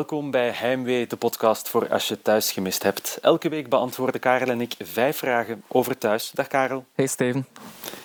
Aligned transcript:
Welkom 0.00 0.30
bij 0.30 0.50
Heimwee, 0.50 1.06
de 1.06 1.16
podcast 1.16 1.68
voor 1.68 1.88
als 1.88 2.08
je 2.08 2.22
thuis 2.22 2.52
gemist 2.52 2.82
hebt. 2.82 3.18
Elke 3.22 3.48
week 3.48 3.68
beantwoorden 3.68 4.20
Karel 4.20 4.48
en 4.48 4.60
ik 4.60 4.74
vijf 4.78 5.16
vragen 5.16 5.62
over 5.68 5.98
thuis. 5.98 6.30
Dag 6.30 6.46
Karel. 6.46 6.84
Hey 6.94 7.06
Steven. 7.06 7.46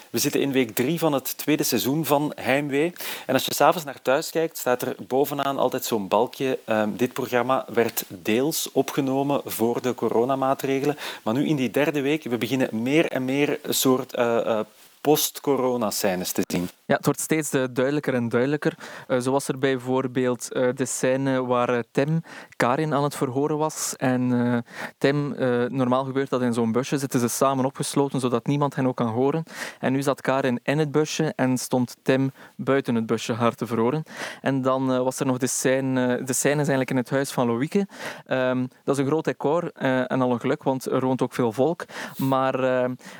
We 0.09 0.17
zitten 0.19 0.41
in 0.41 0.51
week 0.51 0.75
drie 0.75 0.99
van 0.99 1.13
het 1.13 1.37
tweede 1.37 1.63
seizoen 1.63 2.05
van 2.05 2.31
Heimwee. 2.35 2.93
En 3.25 3.33
als 3.33 3.45
je 3.45 3.53
s'avonds 3.53 3.85
naar 3.85 4.01
thuis 4.01 4.29
kijkt, 4.29 4.57
staat 4.57 4.81
er 4.81 4.95
bovenaan 5.07 5.57
altijd 5.57 5.85
zo'n 5.85 6.07
balkje. 6.07 6.59
Ehm, 6.65 6.89
dit 6.95 7.13
programma 7.13 7.65
werd 7.73 8.03
deels 8.07 8.71
opgenomen 8.71 9.41
voor 9.45 9.81
de 9.81 9.95
coronamaatregelen. 9.95 10.97
Maar 11.23 11.33
nu 11.33 11.47
in 11.47 11.55
die 11.55 11.71
derde 11.71 12.01
week, 12.01 12.23
we 12.23 12.37
beginnen 12.37 12.81
meer 12.81 13.05
en 13.11 13.25
meer 13.25 13.59
een 13.61 13.73
soort 13.73 14.17
uh, 14.17 14.25
uh, 14.45 14.59
post-corona-scènes 15.05 16.31
te 16.31 16.41
zien. 16.47 16.69
Ja, 16.85 16.95
het 16.95 17.05
wordt 17.05 17.19
steeds 17.19 17.53
uh, 17.53 17.63
duidelijker 17.71 18.13
en 18.13 18.29
duidelijker. 18.29 18.77
Uh, 19.07 19.19
zo 19.19 19.31
was 19.31 19.47
er 19.47 19.57
bijvoorbeeld 19.57 20.47
uh, 20.51 20.69
de 20.73 20.85
scène 20.85 21.45
waar 21.45 21.83
Tim 21.91 22.23
Karin 22.55 22.93
aan 22.93 23.03
het 23.03 23.15
verhoren 23.15 23.57
was. 23.57 23.93
En 23.95 24.63
Tim, 24.97 25.35
normaal 25.67 26.03
gebeurt 26.03 26.29
dat 26.29 26.41
in 26.41 26.53
zo'n 26.53 26.71
busje, 26.71 26.97
zitten 26.97 27.19
ze 27.19 27.27
samen 27.27 27.65
opgesloten 27.65 28.19
zodat 28.19 28.47
niemand 28.47 28.75
hen 28.75 28.87
ook 28.87 28.95
kan 28.95 29.07
horen. 29.07 29.43
En 29.79 29.91
nu 29.91 30.01
zat 30.01 30.21
Karin 30.21 30.59
in 30.63 30.79
het 30.79 30.91
busje 30.91 31.33
en 31.35 31.57
stond 31.57 31.95
Tim 32.01 32.31
buiten 32.55 32.95
het 32.95 33.05
busje 33.05 33.33
haar 33.33 33.55
te 33.55 33.67
verhoren. 33.67 34.03
En 34.41 34.61
dan 34.61 35.03
was 35.03 35.19
er 35.19 35.25
nog 35.25 35.37
de 35.37 35.47
scène, 35.47 36.23
de 36.23 36.33
scène 36.33 36.61
is 36.61 36.67
eigenlijk 36.67 36.89
in 36.89 36.97
het 36.97 37.09
huis 37.09 37.31
van 37.31 37.47
Loïke. 37.47 37.87
Um, 38.27 38.67
dat 38.83 38.95
is 38.95 39.01
een 39.01 39.09
groot 39.09 39.23
decor 39.23 39.71
en 39.71 40.21
al 40.21 40.31
een 40.31 40.39
geluk, 40.39 40.63
want 40.63 40.85
er 40.85 41.05
woont 41.05 41.21
ook 41.21 41.33
veel 41.33 41.51
volk. 41.51 41.85
Maar 42.17 42.53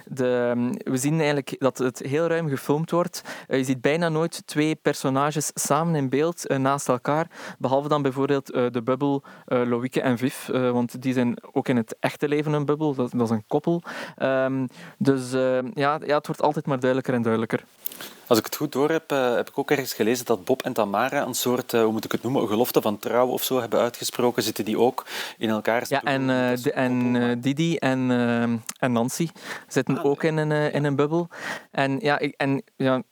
de, 0.06 0.70
we 0.84 0.98
zien 0.98 1.14
eigenlijk 1.14 1.56
dat 1.60 1.78
het 1.78 2.00
heel 2.00 2.28
ruim 2.28 2.50
gefilmd 2.50 2.92
wordt. 2.92 3.22
Je 3.48 3.64
ziet 3.64 3.82
bijna 3.82 4.10
nooit 4.10 4.48
twee 4.48 4.76
personages 4.76 5.52
samen 5.54 5.96
in 5.96 6.10
beeld 6.10 6.58
naast 6.58 6.90
elkaar. 6.90 7.28
Behalve 7.58 7.88
dan 7.88 8.02
bijvoorbeeld 8.02 8.46
de 8.46 8.82
bubbel 8.84 9.24
uh, 9.48 9.62
Loïke 9.66 10.02
en 10.02 10.18
Viv. 10.18 10.48
want 10.48 11.02
die 11.02 11.14
zijn 11.14 11.38
ook 11.52 11.68
in 11.68 11.78
het 11.78 11.96
echte 12.00 12.28
leven 12.28 12.54
een 12.54 12.66
bubbel. 12.66 12.94
Dat, 12.94 13.12
dat 13.12 13.22
is 13.22 13.30
een 13.30 13.44
koppel. 13.48 13.82
Um, 14.22 14.68
dus 14.98 15.32
ja, 15.74 16.00
ja, 16.06 16.16
het 16.16 16.28
wordt 16.28 16.42
altijd 16.42 16.66
maar 16.66 16.80
duidelijker 16.80 17.14
en 17.14 17.22
duidelijker. 17.22 17.64
Als 18.28 18.38
ik 18.38 18.46
het 18.46 18.56
goed 18.56 18.72
door 18.72 18.90
heb, 18.90 19.12
uh, 19.12 19.36
heb 19.36 19.50
ik 19.50 19.58
ook 19.58 19.72
ergens 19.72 19.94
gelezen 19.94 20.26
dat 20.26 20.46
Bob 20.46 20.62
en 20.62 20.74
Tamara 20.74 21.26
een 21.26 21.34
soort, 21.34 21.72
hoe 21.72 21.92
moet 21.92 22.06
ik 22.06 22.12
het 22.12 22.24
noemen, 22.24 22.42
een 22.42 22.48
gelofte 22.48 22.82
van 22.82 23.00
trouw 23.00 23.28
of 23.28 23.44
zo 23.44 23.60
hebben 23.60 23.80
uitgesproken. 23.80 24.44
Zitten 24.44 24.66
die 24.66 24.80
ook 24.80 25.06
in 25.38 25.50
elkaar? 25.50 25.86
Ja, 25.88 26.04
en, 26.04 26.22
uh, 26.22 26.64
de, 26.64 26.72
en 26.72 27.42
Didi 27.42 27.76
en, 27.76 28.12
en 28.80 28.92
Nancy 28.92 29.28
zitten 29.68 29.98
ah, 29.98 30.06
ook 30.06 30.24
in 30.24 30.38
een, 30.38 30.72
in 30.72 30.84
een 30.84 30.96
bubbel. 30.96 31.28
En 31.72 32.00
ja, 32.00 32.20
ik, 32.20 32.34
en, 32.38 32.64
ja 32.76 33.04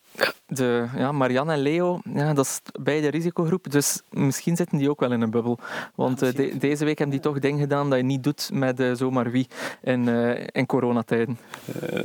de, 0.48 0.88
ja, 0.96 1.12
Marianne 1.12 1.54
en 1.54 1.60
Leo, 1.60 2.00
ja, 2.14 2.34
dat 2.34 2.46
is 2.46 2.62
beide 2.82 3.08
risicogroep, 3.08 3.72
dus 3.72 4.02
misschien 4.10 4.56
zitten 4.56 4.78
die 4.78 4.90
ook 4.90 5.00
wel 5.00 5.12
in 5.12 5.22
een 5.22 5.30
bubbel. 5.30 5.60
Want 5.96 6.20
ja, 6.20 6.32
de, 6.32 6.58
deze 6.58 6.86
week 6.86 6.98
hebben 6.98 7.16
die 7.16 7.32
toch 7.32 7.40
dingen 7.40 7.60
gedaan 7.60 7.90
dat 7.90 8.00
je 8.00 8.06
niet 8.06 8.24
doet 8.24 8.50
met 8.54 8.80
uh, 8.80 8.94
zomaar 8.94 9.32
wie 9.32 9.48
in, 9.82 10.08
uh, 10.08 10.48
in 10.52 10.66
coronatijden. 10.66 11.38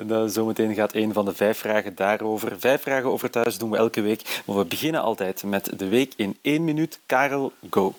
Uh, 0.09 0.23
zometeen 0.27 0.75
gaat 0.75 0.95
een 0.95 1.12
van 1.12 1.25
de 1.25 1.34
vijf 1.34 1.59
vragen 1.59 1.95
daarover. 1.95 2.59
Vijf 2.59 2.83
vragen 2.83 3.11
over 3.11 3.31
thuis 3.31 3.59
doen 3.59 3.70
we 3.70 3.77
elke 3.77 4.01
week, 4.01 4.42
maar 4.47 4.56
we 4.56 4.64
beginnen 4.64 5.03
altijd 5.03 5.45
met 5.45 5.79
de 5.79 5.89
week 5.89 6.12
in 6.17 6.36
één 6.42 6.64
minuut. 6.64 7.01
Karel, 7.06 7.53
go! 7.70 7.95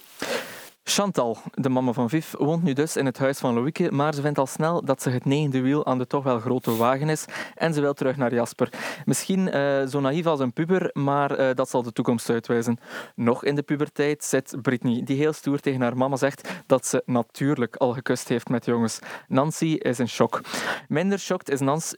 Chantal, 0.92 1.38
de 1.54 1.70
mama 1.70 1.92
van 1.92 2.10
Viv, 2.10 2.34
woont 2.38 2.64
nu 2.64 2.74
dus 2.74 2.96
in 2.96 3.06
het 3.06 3.18
huis 3.18 3.40
van 3.40 3.54
Loïke, 3.54 3.92
maar 3.92 4.14
ze 4.14 4.22
vindt 4.22 4.38
al 4.38 4.48
snel 4.48 4.86
dat 4.86 5.02
ze 5.02 5.10
het 5.10 5.26
negende 5.26 5.62
wiel 5.62 5.86
aan 5.86 5.98
de 5.98 6.08
toch 6.08 6.24
wel 6.24 6.40
grote 6.40 6.76
wagen 6.76 7.10
is 7.10 7.26
en 7.56 7.74
ze 7.74 7.82
wil 7.82 7.94
terug 7.94 8.18
naar 8.18 8.34
Jasper. 8.34 8.70
Misschien 9.06 9.56
uh, 9.56 9.86
zo 9.86 10.00
naïef 10.00 10.26
als 10.26 10.40
een 10.40 10.54
puber, 10.54 10.90
maar 10.94 11.40
uh, 11.40 11.50
dat 11.54 11.70
zal 11.70 11.84
de 11.84 11.92
toekomst 11.92 12.30
uitwijzen. 12.30 12.78
Nog 13.16 13.44
in 13.44 13.56
de 13.56 13.62
puberteit 13.62 14.24
zit 14.24 14.56
Britney, 14.62 15.04
die 15.04 15.18
heel 15.18 15.34
stoer 15.34 15.60
tegen 15.60 15.82
haar 15.82 15.98
mama 15.98 16.16
zegt 16.16 16.64
dat 16.66 16.86
ze 16.86 17.04
natuurlijk 17.06 17.76
al 17.76 17.94
gekust 17.94 18.28
heeft 18.30 18.50
met 18.50 18.66
jongens. 18.66 19.00
Nancy 19.28 19.66
is 19.66 20.00
in 20.00 20.10
shock. 20.10 20.42
Minder 20.88 21.20
shocked 21.20 21.50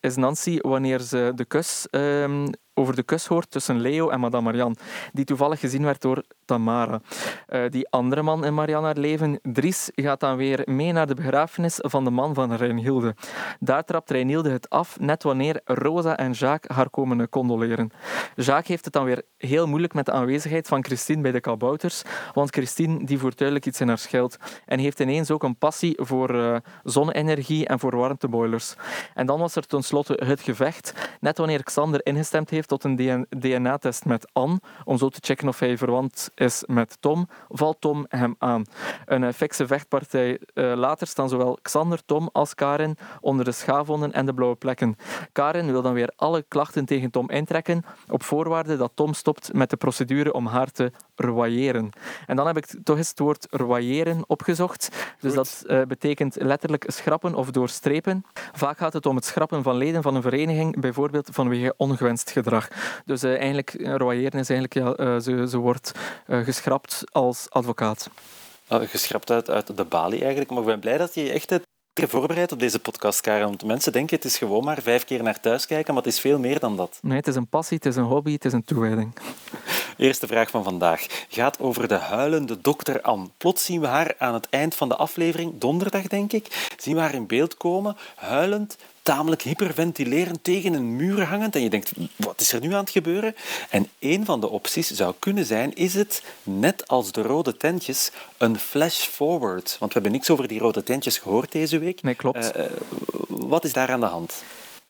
is, 0.02 0.16
Nancy 0.16 0.60
wanneer 0.62 1.00
ze 1.00 1.32
de 1.36 1.46
kus... 1.46 1.88
Uh, 1.92 2.46
over 2.74 2.96
de 2.96 3.04
kus 3.04 3.26
hoort 3.26 3.52
tussen 3.52 3.80
Leo 3.80 4.10
en 4.10 4.20
Madame 4.20 4.44
Marianne, 4.44 4.76
die 5.14 5.26
toevallig 5.26 5.60
gezien 5.60 5.84
werd 5.84 6.02
door 6.02 6.24
Tamara. 6.46 7.02
Uh, 7.50 7.70
die 7.70 7.90
andere 7.90 8.22
man 8.22 8.46
in 8.46 8.54
Marianne 8.54 8.86
haar 8.86 8.98
leven, 8.98 9.40
Dries, 9.42 9.92
gaat 9.96 10.20
dan 10.20 10.38
weer 10.38 10.62
mee 10.66 10.92
naar 10.92 11.08
de 11.08 11.14
begrafenis 11.14 11.78
van 11.82 12.04
de 12.04 12.10
man 12.10 12.34
van 12.34 12.54
Reinhilde. 12.54 13.16
Daar 13.60 13.84
trapt 13.84 14.12
Reinhilde 14.12 14.50
het 14.50 14.70
af, 14.70 15.00
net 15.00 15.24
wanneer 15.24 15.62
Rosa 15.66 16.18
en 16.18 16.32
Jacques 16.32 16.78
haar 16.78 16.90
komen 16.90 17.30
condoleren. 17.30 17.92
Jacques 18.36 18.68
heeft 18.68 18.86
het 18.86 18.94
dan 18.94 19.06
weer 19.06 19.24
heel 19.38 19.68
moeilijk 19.68 19.94
met 19.94 20.06
de 20.06 20.12
aanwezigheid 20.12 20.68
van 20.68 20.84
Christine 20.84 21.22
bij 21.22 21.32
de 21.32 21.40
kabouters, 21.40 22.02
want 22.34 22.50
Christine 22.50 23.06
die 23.06 23.20
voert 23.20 23.38
duidelijk 23.38 23.68
iets 23.68 23.82
in 23.82 23.88
haar 23.88 23.98
schild 23.98 24.38
en 24.66 24.80
heeft 24.80 25.00
ineens 25.00 25.32
ook 25.32 25.44
een 25.44 25.58
passie 25.58 25.98
voor 26.02 26.36
uh, 26.36 26.56
zonne-energie 26.84 27.68
en 27.68 27.80
voor 27.80 27.96
warmteboilers. 27.96 28.76
En 29.14 29.26
dan 29.26 29.40
was 29.40 29.56
er 29.56 29.68
tenslotte 29.68 30.22
het 30.26 30.42
gevecht, 30.42 30.94
net 31.20 31.38
wanneer 31.38 31.64
Xander 31.64 32.00
ingestemd 32.06 32.50
heeft 32.50 32.61
tot 32.66 32.84
een 32.84 33.26
DNA-test 33.30 34.06
met 34.06 34.30
Anne, 34.34 34.60
om 34.84 34.98
zo 34.98 35.10
te 35.10 35.20
checken 35.22 35.48
of 35.48 35.60
hij 35.60 35.78
verwant 35.78 36.32
is 36.36 36.64
met 36.68 36.98
Tom, 37.00 37.28
valt 37.50 37.82
Tom 37.82 38.06
hem 38.10 38.36
aan. 38.38 38.64
Een 39.06 39.22
uh, 39.22 39.32
fikse 39.32 39.68
vechtpartij 39.68 40.40
uh, 40.54 40.74
later 40.76 41.08
staan 41.08 41.30
zowel 41.30 41.60
Xander, 41.62 42.06
Tom 42.06 42.30
als 42.32 42.56
Karin 42.56 42.98
onder 43.22 43.46
de 43.46 43.52
schaafwonden 43.52 44.14
en 44.14 44.26
de 44.26 44.34
blauwe 44.34 44.56
plekken. 44.56 44.96
Karin 45.32 45.72
wil 45.72 45.82
dan 45.82 45.94
weer 45.94 46.14
alle 46.16 46.46
klachten 46.48 46.86
tegen 46.86 47.12
Tom 47.12 47.30
intrekken, 47.30 47.84
op 48.08 48.24
voorwaarde 48.24 48.78
dat 48.78 48.92
Tom 48.96 49.14
stopt 49.14 49.54
met 49.54 49.70
de 49.70 49.78
procedure 49.78 50.34
om 50.34 50.46
haar 50.46 50.72
te 50.72 50.92
royeren. 51.22 51.90
En 52.28 52.36
dan 52.36 52.48
heb 52.48 52.58
ik 52.58 52.66
toch 52.84 52.98
eens 52.98 53.10
het 53.10 53.20
woord 53.20 53.48
royeren 53.50 54.24
opgezocht. 54.28 54.90
Dus 55.20 55.34
dat 55.34 55.64
uh, 55.68 55.82
betekent 55.82 56.36
letterlijk 56.40 56.86
schrappen 56.88 57.36
of 57.36 57.52
doorstrepen. 57.52 58.26
Vaak 58.54 58.78
gaat 58.78 58.94
het 58.94 59.06
om 59.06 59.16
het 59.16 59.26
schrappen 59.26 59.64
van 59.64 59.78
leden 59.78 60.02
van 60.02 60.16
een 60.16 60.22
vereniging, 60.22 60.80
bijvoorbeeld 60.80 61.30
vanwege 61.32 61.74
ongewenst 61.78 62.32
gedrag. 62.32 62.68
Dus 63.06 63.24
uh, 63.24 63.38
eigenlijk, 63.38 63.76
royeren 63.84 64.40
is 64.40 64.50
eigenlijk, 64.50 64.74
ja, 64.74 65.20
ze, 65.20 65.48
ze 65.50 65.58
wordt 65.58 65.92
geschrapt 66.28 67.04
als 67.12 67.46
advocaat. 67.50 68.10
geschrapt 68.68 69.32
uit, 69.32 69.50
uit 69.50 69.78
de 69.78 69.86
balie 69.86 70.20
eigenlijk. 70.20 70.50
Maar 70.50 70.60
ik 70.60 70.66
ben 70.66 70.80
blij 70.80 70.98
dat 70.98 71.16
je 71.16 71.32
echt 71.32 71.50
het 71.50 71.70
voorbereid 71.94 72.52
op 72.52 72.60
deze 72.60 72.80
podcast, 72.80 73.22
Karen. 73.22 73.48
Want 73.48 73.66
mensen 73.66 73.92
denken 73.92 74.16
het 74.16 74.26
is 74.26 74.38
gewoon 74.38 74.64
maar 74.64 74.82
vijf 74.82 75.06
keer 75.06 75.24
naar 75.24 75.40
thuis 75.40 75.66
kijken, 75.66 75.94
maar 75.94 76.04
het 76.04 76.14
is 76.14 76.20
veel 76.20 76.40
meer 76.40 76.60
dan 76.60 76.78
dat. 76.78 77.00
Nee, 77.02 77.18
het 77.18 77.28
is 77.28 77.36
een 77.36 77.48
passie, 77.48 77.78
het 77.78 77.86
is 77.86 77.96
een 77.96 78.04
hobby, 78.04 78.34
het 78.34 78.46
is 78.46 78.54
een 78.54 78.64
toewijding. 78.64 79.14
Eerste 79.98 80.28
vraag 80.28 80.50
van 80.50 80.64
vandaag 80.64 81.26
gaat 81.30 81.60
over 81.60 81.88
de 81.88 81.96
huilende 81.96 82.62
dokter 82.62 83.02
Anne. 83.02 83.28
Plots 83.38 83.66
zien 83.66 83.82
we 83.82 83.88
haar 83.88 84.16
aan 84.18 84.34
het 84.34 84.50
eind 84.50 84.76
van 84.76 84.90
de 84.90 84.96
aflevering, 84.96 85.54
donderdag 85.58 86.08
denk 86.08 86.34
ik, 86.34 86.74
zien 86.78 86.96
we 86.96 87.02
haar 87.02 87.14
in 87.14 87.28
beeld 87.28 87.58
komen, 87.58 87.98
huilend, 88.16 88.78
tamelijk 89.02 89.42
hyperventilerend 89.42 90.44
tegen 90.44 90.74
een 90.74 90.96
muur 90.96 91.24
hangend 91.24 91.56
en 91.56 91.62
je 91.62 91.70
denkt, 91.70 91.92
wat 92.16 92.42
is 92.42 92.54
er 92.54 92.60
nu 92.60 92.74
aan 92.74 92.80
het 92.80 92.90
gebeuren? 92.90 93.36
En 93.70 93.90
een 94.00 94.26
van 94.26 94.40
de 94.40 94.50
opties 94.50 94.92
zou 94.92 95.14
kunnen 95.20 95.46
zijn, 95.46 95.76
is 95.76 95.94
het, 95.94 96.24
net 96.44 96.88
als 96.88 97.12
de 97.12 97.22
rode 97.22 97.58
tentjes, 97.58 98.12
een 98.38 98.60
flash 98.60 99.00
forward? 99.00 99.76
Want 99.80 99.94
we 99.94 100.00
hebben 100.00 100.12
niks 100.12 100.30
over 100.30 100.48
die 100.48 100.60
rode 100.60 100.84
tentjes 100.84 101.18
gehoord 101.18 101.52
deze 101.52 101.78
week. 101.80 102.02
Nee, 102.02 102.16
klopt. 102.16 102.58
Uh, 102.58 102.64
uh, 102.64 102.72
wat 103.28 103.64
is 103.64 103.74
daar 103.74 103.92
aan 103.92 104.00
de 104.00 104.06
hand? 104.06 104.44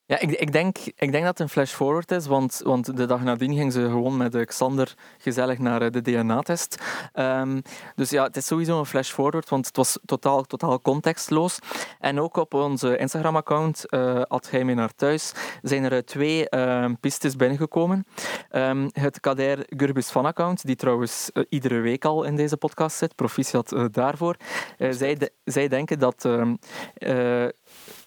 Ja, 0.05 0.19
ik, 0.19 0.31
ik, 0.31 0.51
denk, 0.51 0.77
ik 0.77 1.11
denk 1.11 1.23
dat 1.23 1.37
het 1.37 1.39
een 1.39 1.49
flash-forward 1.49 2.11
is, 2.11 2.25
want, 2.25 2.61
want 2.63 2.97
de 2.97 3.05
dag 3.05 3.23
nadien 3.23 3.55
ging 3.55 3.73
ze 3.73 3.81
gewoon 3.81 4.17
met 4.17 4.45
Xander 4.45 4.93
gezellig 5.17 5.57
naar 5.57 5.81
eh, 5.81 5.91
de 5.91 6.01
DNA-test. 6.01 6.83
Um, 7.13 7.61
dus 7.95 8.09
ja, 8.09 8.23
het 8.23 8.37
is 8.37 8.45
sowieso 8.45 8.79
een 8.79 8.85
flash-forward, 8.85 9.49
want 9.49 9.65
het 9.65 9.75
was 9.75 9.99
totaal, 10.05 10.43
totaal 10.43 10.81
contextloos. 10.81 11.59
En 11.99 12.19
ook 12.19 12.37
op 12.37 12.53
onze 12.53 12.97
Instagram-account, 12.97 13.85
uh, 13.89 14.21
mij 14.51 14.73
naar 14.73 14.95
thuis, 14.95 15.33
zijn 15.61 15.83
er 15.83 16.05
twee 16.05 16.47
uh, 16.49 16.85
pistes 16.99 17.35
binnengekomen. 17.35 18.05
Um, 18.51 18.89
het 18.91 19.19
Kader 19.19 19.65
Gurbis 19.67 20.09
fan-account, 20.09 20.65
die 20.65 20.75
trouwens 20.75 21.31
iedere 21.49 21.79
week 21.79 22.05
al 22.05 22.23
in 22.23 22.35
deze 22.35 22.57
podcast 22.57 22.97
zit, 22.97 23.15
proficiat 23.15 23.75
daarvoor. 23.91 24.35
zij, 24.77 25.29
zij 25.43 25.67
denken 25.67 25.99
dat 25.99 26.25
ehm, 26.25 26.55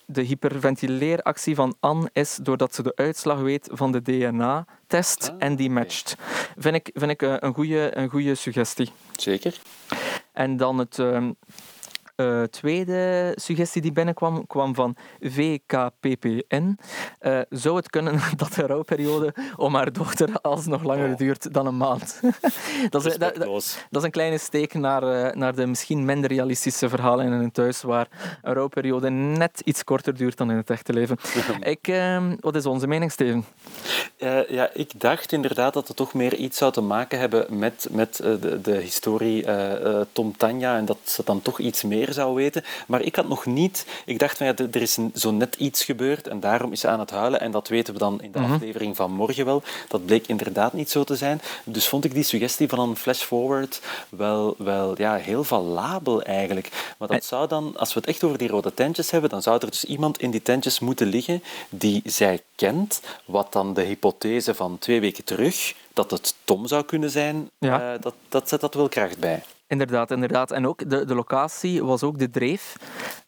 de 0.06 0.22
hyperventileeractie 0.22 1.54
van 1.54 1.76
Anne 1.80 2.10
is 2.12 2.38
doordat 2.42 2.74
ze 2.74 2.82
de 2.82 2.92
uitslag 2.96 3.40
weet 3.40 3.68
van 3.72 3.92
de 3.92 4.02
DNA-test 4.02 5.30
ah, 5.30 5.36
en 5.38 5.56
die 5.56 5.70
matcht. 5.70 6.16
Vind 6.56 6.74
ik, 6.74 6.90
vind 6.94 7.10
ik 7.10 7.22
een 7.22 7.54
goede 7.54 7.96
een 7.96 8.08
goede 8.08 8.34
suggestie. 8.34 8.90
Zeker. 9.16 9.60
En 10.32 10.56
dan 10.56 10.78
het... 10.78 10.98
Uh, 12.16 12.34
uh, 12.34 12.42
tweede 12.42 13.32
suggestie 13.34 13.82
die 13.82 13.92
binnenkwam, 13.92 14.46
kwam 14.46 14.74
van 14.74 14.96
VKPPN. 15.20 16.78
Uh, 17.20 17.40
zou 17.50 17.76
het 17.76 17.90
kunnen 17.90 18.20
dat 18.36 18.52
de 18.52 18.66
rouwperiode 18.66 19.34
om 19.56 19.74
haar 19.74 19.92
dochter 19.92 20.40
alsnog 20.40 20.82
langer 20.82 21.10
oh. 21.10 21.16
duurt 21.16 21.52
dan 21.52 21.66
een 21.66 21.76
maand? 21.76 22.20
dat, 22.90 23.04
is, 23.04 23.16
dat, 23.16 23.34
dat, 23.34 23.52
is 23.90 24.02
een 24.02 24.10
kleine 24.10 24.38
steek 24.38 24.74
naar, 24.74 25.02
uh, 25.02 25.32
naar 25.32 25.54
de 25.54 25.66
misschien 25.66 26.04
minder 26.04 26.30
realistische 26.30 26.88
verhalen 26.88 27.26
in 27.26 27.32
een 27.32 27.52
thuis, 27.52 27.82
waar 27.82 28.08
een 28.42 28.54
rouwperiode 28.54 29.10
net 29.10 29.60
iets 29.64 29.84
korter 29.84 30.16
duurt 30.16 30.36
dan 30.36 30.50
in 30.50 30.56
het 30.56 30.70
echte 30.70 30.92
leven. 30.92 31.16
ik, 31.60 31.88
ehm, 31.88 32.36
wat 32.40 32.54
is 32.54 32.66
onze 32.66 32.86
mening, 32.86 33.12
Steven? 33.12 33.44
ja, 34.48 34.70
ik 34.72 35.00
dacht 35.00 35.32
inderdaad 35.32 35.74
dat 35.74 35.88
het 35.88 35.96
toch 35.96 36.14
meer 36.14 36.34
iets 36.34 36.58
zou 36.58 36.72
te 36.72 36.80
maken 36.80 37.18
hebben 37.18 37.58
met, 37.58 37.88
met 37.90 38.16
de, 38.16 38.60
de 38.60 38.76
historie 38.76 39.44
Tom 40.12 40.36
Tanja 40.36 40.76
en 40.76 40.84
dat 40.84 40.98
ze 41.04 41.22
dan 41.24 41.42
toch 41.42 41.58
iets 41.58 41.82
meer 41.82 42.03
zou 42.12 42.34
weten. 42.34 42.64
Maar 42.86 43.02
ik 43.02 43.16
had 43.16 43.28
nog 43.28 43.46
niet... 43.46 43.86
Ik 44.04 44.18
dacht 44.18 44.36
van 44.36 44.46
ja, 44.46 44.54
er 44.56 44.82
is 44.82 44.98
zo 45.14 45.30
net 45.30 45.54
iets 45.54 45.84
gebeurd 45.84 46.26
en 46.26 46.40
daarom 46.40 46.72
is 46.72 46.80
ze 46.80 46.88
aan 46.88 47.00
het 47.00 47.10
huilen. 47.10 47.40
En 47.40 47.50
dat 47.50 47.68
weten 47.68 47.92
we 47.92 47.98
dan 47.98 48.22
in 48.22 48.32
de 48.32 48.38
mhm. 48.38 48.52
aflevering 48.52 48.96
van 48.96 49.12
morgen 49.12 49.44
wel. 49.44 49.62
Dat 49.88 50.04
bleek 50.06 50.26
inderdaad 50.26 50.72
niet 50.72 50.90
zo 50.90 51.04
te 51.04 51.16
zijn. 51.16 51.40
Dus 51.64 51.88
vond 51.88 52.04
ik 52.04 52.14
die 52.14 52.22
suggestie 52.22 52.68
van 52.68 52.78
een 52.78 52.96
flash-forward 52.96 53.80
wel, 54.08 54.54
wel 54.58 54.94
ja, 54.96 55.14
heel 55.14 55.44
valabel 55.44 56.22
eigenlijk. 56.22 56.94
Maar 56.98 57.08
dat 57.08 57.24
zou 57.24 57.48
dan, 57.48 57.72
als 57.76 57.94
we 57.94 58.00
het 58.00 58.08
echt 58.08 58.24
over 58.24 58.38
die 58.38 58.48
rode 58.48 58.74
tentjes 58.74 59.10
hebben, 59.10 59.30
dan 59.30 59.42
zou 59.42 59.58
er 59.60 59.70
dus 59.70 59.84
iemand 59.84 60.20
in 60.20 60.30
die 60.30 60.42
tentjes 60.42 60.78
moeten 60.78 61.06
liggen 61.06 61.42
die 61.68 62.02
zij 62.04 62.42
kent, 62.56 63.00
wat 63.24 63.52
dan 63.52 63.74
de 63.74 63.82
hypothese 63.82 64.54
van 64.54 64.78
twee 64.78 65.00
weken 65.00 65.24
terug 65.24 65.74
dat 65.92 66.10
het 66.10 66.34
Tom 66.44 66.66
zou 66.66 66.84
kunnen 66.84 67.10
zijn, 67.10 67.50
ja. 67.58 67.94
uh, 67.94 68.00
dat, 68.00 68.14
dat 68.28 68.48
zet 68.48 68.60
dat 68.60 68.74
wel 68.74 68.88
kracht 68.88 69.18
bij. 69.18 69.42
Inderdaad, 69.66 70.10
inderdaad. 70.10 70.50
En 70.50 70.66
ook 70.66 70.90
de, 70.90 71.04
de 71.04 71.14
locatie 71.14 71.84
was 71.84 72.02
ook 72.02 72.18
de 72.18 72.30
dreef. 72.30 72.76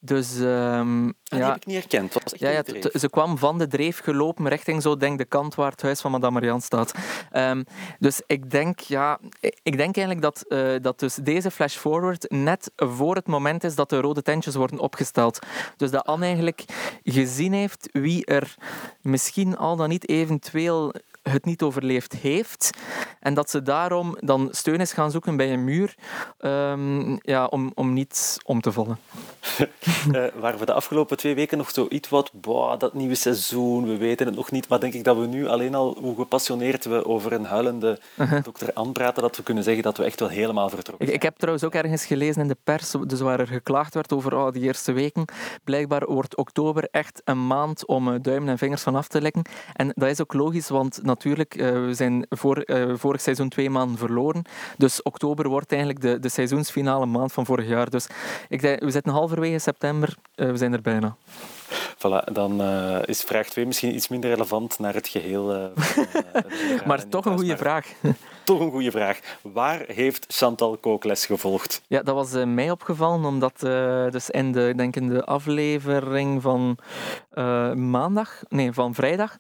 Dus, 0.01 0.39
um, 0.39 1.15
ja, 1.23 1.47
heb 1.47 1.57
ik 1.57 1.67
niet 1.67 1.77
herkend. 1.77 2.13
was 2.13 2.33
echt 2.33 2.41
ja, 2.41 2.51
ja, 2.51 2.63
ze 2.99 3.11
kwam 3.11 3.39
van 3.39 3.59
de 3.59 3.67
dreef 3.67 4.01
gelopen 4.01 4.49
richting 4.49 4.83
zo, 4.83 4.97
denk 4.97 5.19
de 5.19 5.25
kant 5.25 5.55
waar 5.55 5.71
het 5.71 5.83
huis 5.83 6.01
van 6.01 6.11
Madame 6.11 6.33
Marianne 6.33 6.63
staat. 6.63 6.95
Um, 7.33 7.65
dus 7.99 8.23
ik 8.27 8.51
denk, 8.51 8.81
ja, 8.81 9.19
ik 9.41 9.77
denk 9.77 9.97
eigenlijk 9.97 10.21
dat, 10.21 10.45
uh, 10.49 10.83
dat 10.83 10.99
dus 10.99 11.15
deze 11.15 11.51
flash-forward 11.51 12.31
net 12.31 12.71
voor 12.77 13.15
het 13.15 13.27
moment 13.27 13.65
is 13.65 13.75
dat 13.75 13.91
de 13.91 14.01
rode 14.01 14.23
tentjes 14.23 14.55
worden 14.55 14.79
opgesteld. 14.79 15.39
Dus 15.77 15.91
dat 15.91 16.05
Anne 16.05 16.25
eigenlijk 16.25 16.65
gezien 17.05 17.53
heeft 17.53 17.89
wie 17.93 18.25
er 18.25 18.55
misschien 19.01 19.57
al 19.57 19.77
dan 19.77 19.89
niet 19.89 20.09
eventueel 20.09 20.95
het 21.31 21.45
niet 21.45 21.63
overleefd 21.63 22.13
heeft. 22.13 22.71
En 23.21 23.35
dat 23.35 23.51
ze 23.51 23.63
daarom 23.63 24.17
dan 24.21 24.49
steun 24.51 24.81
is 24.81 24.93
gaan 24.93 25.11
zoeken 25.11 25.37
bij 25.37 25.53
een 25.53 25.65
muur 25.65 25.95
um, 26.41 27.19
ja, 27.23 27.47
om, 27.47 27.73
om 27.75 27.93
niet 27.93 28.39
om 28.45 28.61
te 28.61 28.73
vallen. 28.73 28.99
uh, 29.59 30.25
waar 30.41 30.59
we 30.59 30.67
de 30.67 30.73
afgelopen 30.73 31.17
twee 31.17 31.35
weken 31.35 31.59
nog 31.59 31.71
zoiets 31.71 32.09
wat, 32.09 32.31
boah, 32.33 32.79
dat 32.79 32.95
nieuwe 32.95 33.15
seizoen, 33.15 33.87
we 33.87 33.97
weten 33.97 34.27
het 34.27 34.37
nog 34.37 34.51
niet, 34.51 34.69
maar 34.69 34.81
denk 34.81 34.95
ik 34.95 35.05
dat 35.05 35.17
we 35.17 35.27
nu 35.27 35.49
alleen 35.49 35.75
al, 35.75 35.97
hoe 36.01 36.17
gepassioneerd 36.17 36.85
we 36.85 37.07
over 37.07 37.33
een 37.33 37.45
huilende 37.45 37.99
uh-huh. 38.15 38.43
dokter 38.43 38.73
Anne 38.73 38.93
praten, 38.93 39.23
dat 39.23 39.37
we 39.37 39.43
kunnen 39.43 39.65
zeggen 39.65 39.83
dat 39.83 39.97
we 39.97 40.05
echt 40.05 40.21
wel 40.21 40.29
helemaal 40.29 40.69
vertrokken 40.69 41.07
zijn. 41.07 41.09
Ik, 41.09 41.15
ik, 41.15 41.23
heb 41.23 41.37
trouwens 41.37 41.65
ook 41.65 41.75
ergens 41.75 42.07
gelezen 42.07 42.43
in 42.43 42.49
de 42.49 42.57
pers, 42.65 42.95
dus 43.07 43.21
waar 43.21 43.41
er 43.41 43.47
geklaagd 43.47 43.95
werd 43.95 44.13
over 44.13 44.37
oh, 44.37 44.53
die 44.53 44.63
eerste 44.63 44.93
weken, 44.93 45.25
blijkbaar 45.65 46.07
wordt 46.07 46.37
oktober 46.37 46.89
echt 46.91 47.23
een 47.25 47.47
maand 47.47 47.87
om 47.87 48.09
uh, 48.09 48.15
duimen 48.23 48.49
en 48.49 48.59
vingers 48.59 48.83
van 48.83 48.97
af 48.97 49.09
te 49.09 49.21
lekken. 49.21 49.43
En 49.73 49.93
dat 49.95 50.09
is 50.09 50.21
ook 50.21 50.33
logisch, 50.33 50.69
want 50.69 51.01
natuurlijk, 51.17 51.57
uh, 51.57 51.71
we 51.71 51.95
zijn 51.95 52.27
voor, 52.29 52.63
uh, 52.67 52.93
vorig 52.95 53.21
seizoen 53.21 53.49
twee 53.49 53.71
maanden 53.71 53.99
verloren, 53.99 54.43
dus 54.77 55.03
oktober 55.03 55.49
wordt 55.49 55.73
eigenlijk 55.73 56.03
de, 56.03 56.19
de 56.19 56.29
seizoensfinale 56.29 57.07
maand 57.07 57.33
van 57.33 57.47
vorig 57.47 57.69
jaar. 57.69 57.91
Dus 57.91 58.07
ik 58.49 58.61
denk, 58.61 58.81
we 58.81 58.91
zitten 58.91 59.13
halverwege 59.13 59.59
september. 59.59 60.17
Uh, 60.37 60.51
we 60.51 60.57
zijn 60.57 60.73
er 60.73 60.83
bijna. 60.83 61.17
Voilà, 61.99 62.33
dan 62.33 62.61
uh, 62.61 62.99
is 63.05 63.23
vraag 63.23 63.49
2 63.49 63.67
misschien 63.67 63.95
iets 63.95 64.09
minder 64.09 64.31
relevant 64.31 64.79
naar 64.79 64.95
het 64.95 65.09
geheel. 65.09 65.57
Uh, 65.57 65.67
van, 65.75 66.07
maar 66.89 67.09
toch 67.09 67.25
een 67.25 67.37
goede 67.37 67.57
vraag. 67.57 67.87
toch 68.45 68.61
een 68.61 68.71
goede 68.71 68.91
vraag. 68.91 69.21
Waar 69.43 69.85
heeft 69.87 70.25
Chantal 70.29 70.77
kookles 70.77 71.27
gevolgd? 71.27 71.83
Ja, 71.87 72.03
dat 72.03 72.15
was 72.15 72.45
mij 72.45 72.71
opgevallen, 72.71 73.25
omdat 73.25 73.61
dus 74.11 74.31
in 74.31 74.53
de, 74.53 74.73
denk 74.77 74.97
in 74.97 75.09
de 75.09 75.25
aflevering 75.25 76.43
van 76.43 76.79
maandag, 77.75 78.43
nee, 78.49 78.73
van 78.73 78.95
vrijdag, 78.95 79.37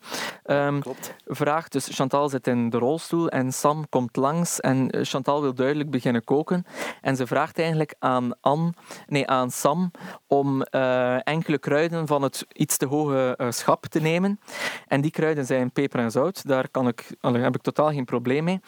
um, 0.46 0.80
Klopt. 0.80 1.14
vraagt 1.24 1.72
dus 1.72 1.88
Chantal 1.90 2.28
zit 2.28 2.46
in 2.46 2.70
de 2.70 2.78
rolstoel 2.78 3.28
en 3.28 3.52
Sam 3.52 3.88
komt 3.88 4.16
langs 4.16 4.60
en 4.60 4.88
Chantal 5.02 5.42
wil 5.42 5.54
duidelijk 5.54 5.90
beginnen 5.90 6.24
koken. 6.24 6.66
En 7.00 7.16
ze 7.16 7.26
vraagt 7.26 7.58
eigenlijk 7.58 7.94
aan, 7.98 8.34
Anne, 8.40 8.72
nee, 9.06 9.26
aan 9.26 9.50
Sam 9.50 9.90
om 10.26 10.62
enkele 11.22 11.58
kruiden 11.58 12.06
van 12.06 12.22
het 12.22 12.45
iets 12.52 12.76
te 12.76 12.86
hoge 12.86 13.34
uh, 13.40 13.50
schap 13.50 13.86
te 13.86 14.00
nemen. 14.00 14.40
En 14.86 15.00
die 15.00 15.10
kruiden 15.10 15.46
zijn 15.46 15.72
peper 15.72 16.00
en 16.00 16.10
zout. 16.10 16.46
Daar 16.46 16.68
kan 16.68 16.88
ik, 16.88 17.10
heb 17.20 17.54
ik 17.54 17.62
totaal 17.62 17.90
geen 17.90 18.04
probleem 18.04 18.44
mee. 18.44 18.60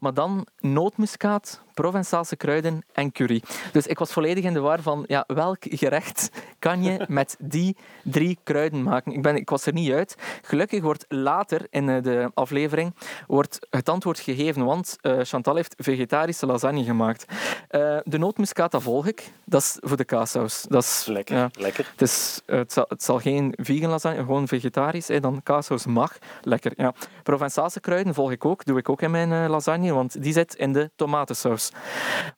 Maar 0.00 0.14
dan 0.14 0.46
nootmuskaat, 0.58 1.62
Provençaalse 1.74 2.36
kruiden 2.36 2.84
en 2.92 3.12
curry. 3.12 3.42
Dus 3.72 3.86
ik 3.86 3.98
was 3.98 4.12
volledig 4.12 4.44
in 4.44 4.52
de 4.52 4.60
war 4.60 4.82
van 4.82 5.04
ja, 5.06 5.24
welk 5.26 5.58
gerecht 5.60 6.30
kan 6.58 6.82
je 6.82 7.04
met 7.08 7.36
die 7.38 7.76
drie 8.02 8.38
kruiden 8.42 8.82
maken. 8.82 9.12
Ik, 9.12 9.22
ben, 9.22 9.36
ik 9.36 9.50
was 9.50 9.66
er 9.66 9.72
niet 9.72 9.92
uit. 9.92 10.16
Gelukkig 10.42 10.82
wordt 10.82 11.04
later 11.08 11.66
in 11.70 11.88
eh, 11.88 12.02
de 12.02 12.30
aflevering 12.34 12.94
wordt 13.26 13.58
het 13.70 13.88
antwoord 13.88 14.18
gegeven, 14.18 14.64
want 14.64 14.96
uh, 15.02 15.18
Chantal 15.22 15.56
heeft 15.56 15.74
vegetarische 15.78 16.46
lasagne 16.46 16.84
gemaakt. 16.84 17.24
Uh, 17.70 17.98
de 18.04 18.18
nootmuskaat, 18.18 18.70
dat 18.70 18.82
volg 18.82 19.06
ik. 19.06 19.30
Dat 19.44 19.60
is 19.60 19.76
voor 19.80 19.96
de 19.96 20.04
kaassaus. 20.04 20.66
Dat 20.68 20.82
is, 20.82 21.04
lekker, 21.06 21.36
ja, 21.36 21.50
lekker. 21.52 21.88
Het, 21.90 22.02
is, 22.02 22.40
het, 22.46 22.72
zal, 22.72 22.84
het 22.88 23.02
zal 23.02 23.18
geen 23.18 23.54
vegan 23.56 23.90
lasagne, 23.90 24.18
gewoon 24.18 24.48
vegetarisch. 24.48 25.08
Hè, 25.08 25.20
dan 25.20 25.42
kaassaus 25.42 25.86
mag. 25.86 26.18
Lekker, 26.42 26.72
ja. 26.76 26.94
Provençaalse 27.22 27.80
kruiden 27.80 28.14
volg 28.14 28.30
ik 28.30 28.44
ook. 28.44 28.64
Doe 28.64 28.78
ik 28.78 28.88
ook 28.88 29.02
in 29.02 29.10
mijn 29.10 29.48
lasagne, 29.48 29.92
want 29.92 30.22
die 30.22 30.32
zit 30.32 30.54
in 30.54 30.72
de 30.72 30.90
tomatensaus. 30.96 31.63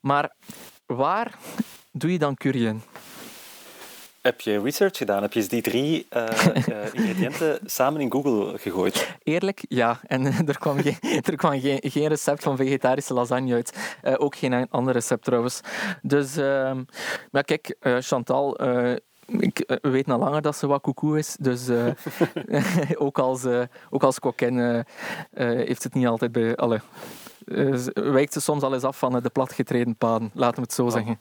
Maar 0.01 0.31
waar 0.85 1.37
doe 1.91 2.11
je 2.11 2.19
dan 2.19 2.35
curry 2.35 2.65
in? 2.65 2.81
Heb 4.21 4.41
je 4.41 4.61
research 4.61 4.97
gedaan? 4.97 5.21
Heb 5.21 5.33
je 5.33 5.47
die 5.47 5.61
drie 5.61 6.07
uh, 6.09 6.23
uh, 6.67 6.93
ingrediënten 6.97 7.59
samen 7.65 8.01
in 8.01 8.11
Google 8.11 8.57
gegooid? 8.57 9.17
Eerlijk, 9.23 9.65
ja. 9.67 9.99
En 10.07 10.47
er 10.47 10.57
kwam, 10.57 10.81
geen, 10.81 10.97
er 11.21 11.35
kwam 11.35 11.59
geen, 11.59 11.79
geen 11.81 12.07
recept 12.07 12.43
van 12.43 12.57
vegetarische 12.57 13.13
lasagne 13.13 13.53
uit. 13.53 13.97
Uh, 14.03 14.13
ook 14.17 14.35
geen 14.35 14.69
ander 14.69 14.93
recept 14.93 15.23
trouwens. 15.23 15.61
Dus, 16.01 16.37
ehm, 16.37 16.83
maar 17.31 17.43
kijk, 17.43 17.75
Chantal 17.99 18.57
ik 19.27 19.79
weet 19.81 20.09
al 20.09 20.19
langer 20.19 20.41
dat 20.41 20.55
ze 20.55 20.67
wat 20.67 20.81
koekoe 20.81 21.17
is, 21.17 21.37
dus 21.39 21.69
uh, 21.69 21.87
ook 23.05 23.19
als, 23.19 23.45
uh, 23.45 23.61
ook 23.89 24.03
als 24.03 24.19
kokin 24.19 24.57
uh, 24.57 24.79
heeft 25.31 25.83
het 25.83 25.93
niet 25.93 26.07
altijd 26.07 26.31
bij 26.31 26.55
alle 26.55 26.81
wijkt 27.93 28.33
ze 28.33 28.41
soms 28.41 28.63
al 28.63 28.73
eens 28.73 28.83
af 28.83 28.97
van 28.97 29.19
de 29.21 29.29
platgetreden 29.29 29.95
paden, 29.95 30.31
laten 30.33 30.55
we 30.55 30.61
het 30.61 30.73
zo 30.73 30.89
zeggen. 30.89 31.17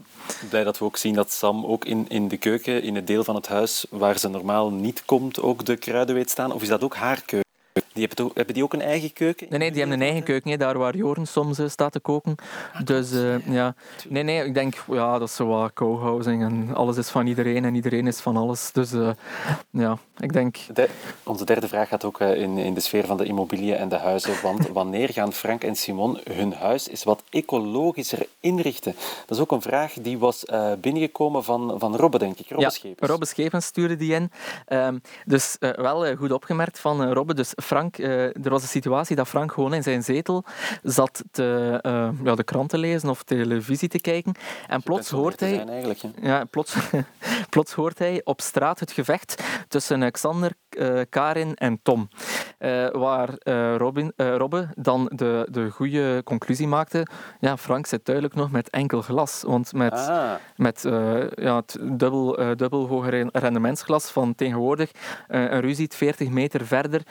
Blij 0.48 0.64
dat 0.64 0.78
we 0.78 0.84
ook 0.84 0.96
zien 0.96 1.14
dat 1.14 1.32
Sam 1.32 1.66
ook 1.66 1.84
in, 1.84 2.08
in 2.08 2.28
de 2.28 2.36
keuken, 2.36 2.82
in 2.82 2.94
het 2.94 3.06
deel 3.06 3.24
van 3.24 3.34
het 3.34 3.48
huis 3.48 3.86
waar 3.90 4.18
ze 4.18 4.28
normaal 4.28 4.70
niet 4.70 5.04
komt, 5.04 5.40
ook 5.40 5.64
de 5.64 5.76
kruiden 5.76 6.14
weet 6.14 6.30
staan. 6.30 6.52
Of 6.52 6.62
is 6.62 6.68
dat 6.68 6.82
ook 6.82 6.94
haar 6.94 7.22
keuken? 7.22 7.45
Die 7.96 8.06
hebben, 8.06 8.30
hebben, 8.34 8.54
die 8.54 8.62
ook 8.62 8.72
een 8.72 8.80
eigen 8.80 9.12
keuken? 9.12 9.46
Nee, 9.50 9.58
nee 9.58 9.70
die 9.70 9.78
hebben 9.80 9.96
een 9.96 10.06
eigen 10.06 10.22
keuken, 10.22 10.50
hè, 10.50 10.56
daar 10.56 10.78
waar 10.78 10.96
Joren 10.96 11.26
soms 11.26 11.58
uh, 11.58 11.68
staat 11.68 11.92
te 11.92 12.00
koken. 12.00 12.34
Ah, 12.74 12.84
dus 12.84 13.12
uh, 13.12 13.46
ja, 13.46 13.74
nee, 14.08 14.22
nee, 14.22 14.44
ik 14.44 14.54
denk, 14.54 14.74
ja, 14.90 15.18
dat 15.18 15.28
is 15.28 15.34
zo 15.34 15.46
wat 15.46 15.72
co-housing 15.72 16.42
en 16.42 16.74
alles 16.74 16.96
is 16.96 17.08
van 17.08 17.26
iedereen 17.26 17.64
en 17.64 17.74
iedereen 17.74 18.06
is 18.06 18.20
van 18.20 18.36
alles. 18.36 18.72
Dus 18.72 18.92
uh, 18.92 19.10
ja, 19.70 19.98
ik 20.18 20.32
denk... 20.32 20.56
De, 20.74 20.88
onze 21.22 21.44
derde 21.44 21.68
vraag 21.68 21.88
gaat 21.88 22.04
ook 22.04 22.20
in, 22.20 22.58
in 22.58 22.74
de 22.74 22.80
sfeer 22.80 23.06
van 23.06 23.16
de 23.16 23.24
immobiliën 23.24 23.74
en 23.74 23.88
de 23.88 23.96
huizen. 23.96 24.42
Want 24.42 24.68
wanneer 24.80 25.08
gaan 25.12 25.32
Frank 25.32 25.64
en 25.64 25.76
Simon 25.76 26.20
hun 26.30 26.52
huis 26.52 26.88
eens 26.88 27.04
wat 27.04 27.22
ecologischer 27.30 28.26
inrichten? 28.40 28.94
Dat 29.26 29.36
is 29.36 29.42
ook 29.42 29.52
een 29.52 29.62
vraag 29.62 29.92
die 29.92 30.18
was 30.18 30.44
binnengekomen 30.80 31.44
van, 31.44 31.74
van 31.78 31.96
Robbe, 31.96 32.18
denk 32.18 32.38
ik. 32.38 32.48
Robbe 32.48 32.64
ja, 32.64 32.70
Schepens. 32.70 33.10
Robbe 33.10 33.26
Schepens 33.26 33.66
stuurde 33.66 33.96
die 33.96 34.14
in. 34.14 34.30
Ehm, 34.66 34.98
dus 35.24 35.56
wel 35.58 36.16
goed 36.16 36.32
opgemerkt 36.32 36.78
van 36.78 37.12
Robbe. 37.12 37.34
Dus 37.34 37.52
Frank, 37.56 37.85
uh, 37.94 38.24
er 38.24 38.50
was 38.50 38.62
een 38.62 38.68
situatie 38.68 39.16
dat 39.16 39.28
Frank 39.28 39.52
gewoon 39.52 39.74
in 39.74 39.82
zijn 39.82 40.02
zetel 40.02 40.44
zat 40.82 41.24
te, 41.30 41.78
uh, 41.82 42.08
ja, 42.24 42.34
de 42.34 42.44
krant 42.44 42.68
te 42.68 42.78
lezen 42.78 43.08
of 43.08 43.22
televisie 43.22 43.88
te 43.88 44.00
kijken. 44.00 44.34
En 44.66 44.82
plots 44.82 45.10
hoort 45.10 45.40
hij... 45.40 45.64
Ja, 46.20 46.44
plots, 46.44 46.76
plots 47.50 47.72
hoort 47.72 47.98
hij 47.98 48.20
op 48.24 48.40
straat 48.40 48.80
het 48.80 48.92
gevecht 48.92 49.42
tussen 49.68 50.10
Xander, 50.10 50.52
uh, 50.76 51.00
Karin 51.08 51.54
en 51.54 51.78
Tom. 51.82 52.08
waar 52.92 53.30
Robin, 53.76 54.12
Robbe 54.16 54.68
dan 54.76 55.10
de, 55.14 55.48
de 55.50 55.70
goede 55.70 56.22
conclusie 56.24 56.66
maakte. 56.66 57.06
Ja, 57.40 57.56
Frank 57.56 57.86
zit 57.86 58.04
duidelijk 58.04 58.34
nog 58.34 58.50
met 58.50 58.70
enkel 58.70 59.02
glas. 59.02 59.42
Want 59.46 59.72
met, 59.72 59.92
ah. 59.92 60.32
met 60.56 60.80
ja, 61.34 61.56
het 61.56 61.78
dubbel, 61.80 62.56
dubbel 62.56 62.86
hoger 62.86 63.28
rendementsglas 63.32 64.10
van 64.10 64.34
tegenwoordig, 64.34 64.90
een 65.26 65.60
ruzie 65.60 65.88
40 65.94 66.28
meter 66.28 66.66
verder, 66.66 67.02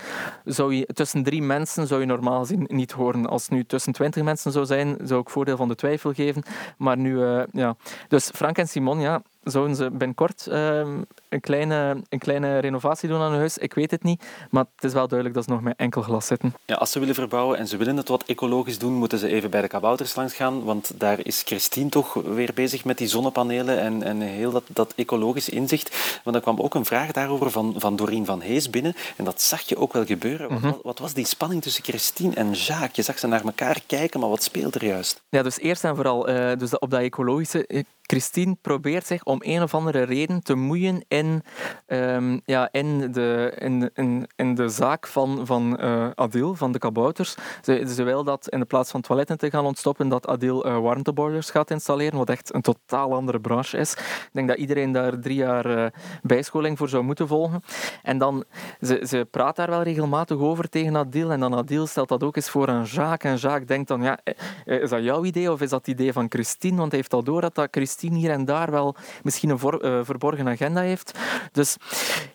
zou 0.44 0.74
je, 0.74 0.86
tussen 0.86 1.24
drie 1.24 1.42
mensen 1.42 1.88
zou 1.88 2.00
je 2.00 2.06
normaal 2.06 2.40
gezien 2.40 2.66
niet 2.68 2.92
horen. 2.92 3.26
Als 3.26 3.42
het 3.42 3.52
nu 3.52 3.64
tussen 3.64 3.94
twintig 3.94 4.24
mensen 4.24 4.52
zou 4.52 4.66
zijn, 4.66 4.98
zou 5.04 5.22
ik 5.22 5.30
voordeel 5.30 5.58
van 5.58 5.68
de 5.68 5.76
twijfel 5.76 6.14
geven. 6.14 6.44
Maar 6.78 6.98
nu, 6.98 7.20
ja. 7.52 7.76
Dus 8.08 8.30
Frank 8.34 8.58
en 8.58 8.68
Simon, 8.68 9.00
ja, 9.00 9.22
zouden 9.46 9.76
ze 9.76 9.90
binnenkort 9.90 10.48
ehm, 10.48 11.02
een, 11.30 11.40
kleine, 11.42 12.02
een 12.10 12.20
kleine 12.20 12.60
renovatie 12.60 13.10
doen 13.10 13.22
aan 13.22 13.30
hun 13.30 13.40
huis? 13.40 13.58
Ik 13.58 13.74
weet 13.74 13.92
het 13.92 14.04
niet, 14.04 14.24
maar 14.50 14.66
het 14.76 14.84
is 14.84 14.94
wel 14.94 15.08
duidelijk 15.08 15.38
dat 15.38 15.44
ze 15.48 15.52
nog 15.54 15.62
met 15.62 15.74
enkel 15.78 16.02
glas 16.02 16.26
zitten. 16.26 16.54
Ja, 16.66 16.76
als 16.76 16.92
ze 16.92 17.00
willen 17.00 17.16
verbouwen 17.16 17.58
en 17.58 17.68
ze 17.68 17.78
willen 17.78 17.98
het 17.98 18.08
wat 18.08 18.24
ecologisch 18.26 18.80
doen, 18.80 18.94
moeten 18.94 19.18
ze 19.20 19.28
even 19.28 19.50
bij 19.50 19.62
de 19.62 19.68
kabouters 19.68 20.16
langs 20.16 20.34
gaan, 20.34 20.64
want 20.64 20.92
daar 21.00 21.20
is 21.24 21.42
Christine 21.46 21.90
toch 21.90 22.14
weer 22.14 22.52
bezig 22.54 22.86
met 22.86 22.98
die 22.98 23.08
zonnepanelen 23.08 23.80
en, 23.80 24.04
en 24.04 24.22
heel 24.22 24.52
dat, 24.52 24.64
dat 24.68 24.94
ecologische 24.96 25.52
inzicht. 25.52 26.20
Want 26.24 26.36
er 26.36 26.42
kwam 26.42 26.60
ook 26.60 26.74
een 26.76 26.86
vraag 26.86 27.12
daarover 27.12 27.52
van, 27.52 27.74
van 27.78 27.96
Doreen 27.96 28.26
van 28.26 28.42
Hees 28.42 28.70
binnen 28.70 28.94
en 29.16 29.26
dat 29.26 29.42
zag 29.42 29.62
je 29.62 29.78
ook 29.78 29.94
wel 29.94 30.06
gebeuren. 30.06 30.50
Wat, 30.50 30.60
Mhm. 30.62 30.74
wat 30.84 31.00
was 31.00 31.14
die 31.14 31.26
spanning 31.26 31.62
tussen 31.62 31.84
Christine 31.84 32.36
en 32.36 32.52
Jacques? 32.52 32.96
Je 32.96 33.02
zag 33.02 33.20
ze 33.20 33.28
naar 33.28 33.44
elkaar 33.46 33.82
kijken, 33.88 34.20
maar 34.20 34.30
wat 34.30 34.44
speelt 34.44 34.76
er 34.76 34.86
juist? 34.86 35.22
Ja, 35.30 35.44
dus 35.44 35.60
eerst 35.60 35.84
en 35.84 35.96
vooral 35.96 36.28
eh, 36.28 36.58
dus 36.58 36.80
op 36.80 36.90
dat 36.90 37.00
ecologische. 37.02 37.86
Christine 38.08 38.58
probeert 38.62 39.08
zich 39.08 39.24
om 39.24 39.38
een 39.44 39.62
of 39.62 39.74
andere 39.74 40.04
reden 40.04 40.44
te 40.44 40.56
moeien 40.56 41.06
in, 41.08 41.44
ehm, 41.86 42.40
ja, 42.46 42.70
in, 42.72 43.12
de, 43.12 43.54
in, 43.58 43.92
in, 43.94 44.28
in 44.36 44.56
de 44.56 44.70
zaak 44.70 45.08
van, 45.08 45.46
van 45.46 45.78
eh, 45.78 46.10
Adil, 46.16 46.56
van 46.56 46.72
de 46.72 46.80
kabouters. 46.80 47.36
Ze, 47.62 47.94
ze 47.94 48.04
wil 48.04 48.24
dat 48.24 48.50
in 48.50 48.60
de 48.60 48.66
plaats 48.66 48.92
van 48.92 49.02
toiletten 49.02 49.38
te 49.38 49.50
gaan 49.50 49.66
ontstoppen, 49.66 50.10
dat 50.10 50.28
Adil 50.28 50.66
eh, 50.66 50.78
warmteboilers 50.80 51.50
gaat 51.50 51.72
installeren, 51.72 52.18
wat 52.18 52.30
echt 52.30 52.54
een 52.54 52.62
totaal 52.62 53.14
andere 53.14 53.40
branche 53.40 53.78
is. 53.78 53.92
Ik 53.92 54.30
denk 54.32 54.48
dat 54.48 54.58
iedereen 54.58 54.92
daar 54.92 55.20
drie 55.20 55.36
jaar 55.36 55.66
eh, 55.66 55.92
bijscholing 56.22 56.78
voor 56.78 56.90
zou 56.90 57.04
moeten 57.04 57.28
volgen. 57.28 57.64
En 58.04 58.18
dan, 58.18 58.44
ze, 58.82 59.04
ze 59.08 59.28
praat 59.32 59.56
daar 59.56 59.70
wel 59.70 59.82
regelmatig 59.82 60.38
over 60.38 60.70
tegen 60.70 60.96
Adil. 60.96 61.32
En 61.32 61.40
dan 61.40 61.56
Adil 61.56 61.88
stelt 61.88 62.10
dat 62.10 62.24
ook 62.24 62.36
eens 62.36 62.50
voor 62.50 62.68
aan 62.68 62.84
Jacques. 62.84 63.32
En 63.32 63.38
Jacques 63.38 63.68
denkt 63.68 63.88
dan, 63.88 64.02
ja, 64.02 64.20
is 64.66 64.90
dat 64.90 65.04
jouw 65.04 65.24
idee 65.24 65.52
of 65.52 65.62
is 65.62 65.70
dat 65.70 65.86
het 65.86 66.00
idee 66.00 66.14
van 66.14 66.26
Christine? 66.30 66.78
Want 66.78 66.92
hij 66.92 67.00
heeft 67.00 67.14
al 67.14 67.24
door 67.24 67.42
dat, 67.42 67.56
dat 67.56 67.68
Christine 67.72 67.94
hier 68.02 68.32
en 68.32 68.46
daar 68.46 68.72
wel 68.72 68.96
misschien 69.24 69.50
een 69.50 69.60
voor- 69.60 69.80
eh, 69.80 70.00
verborgen 70.04 70.48
agenda 70.48 70.82
heeft. 70.82 71.20
Dus 71.52 71.76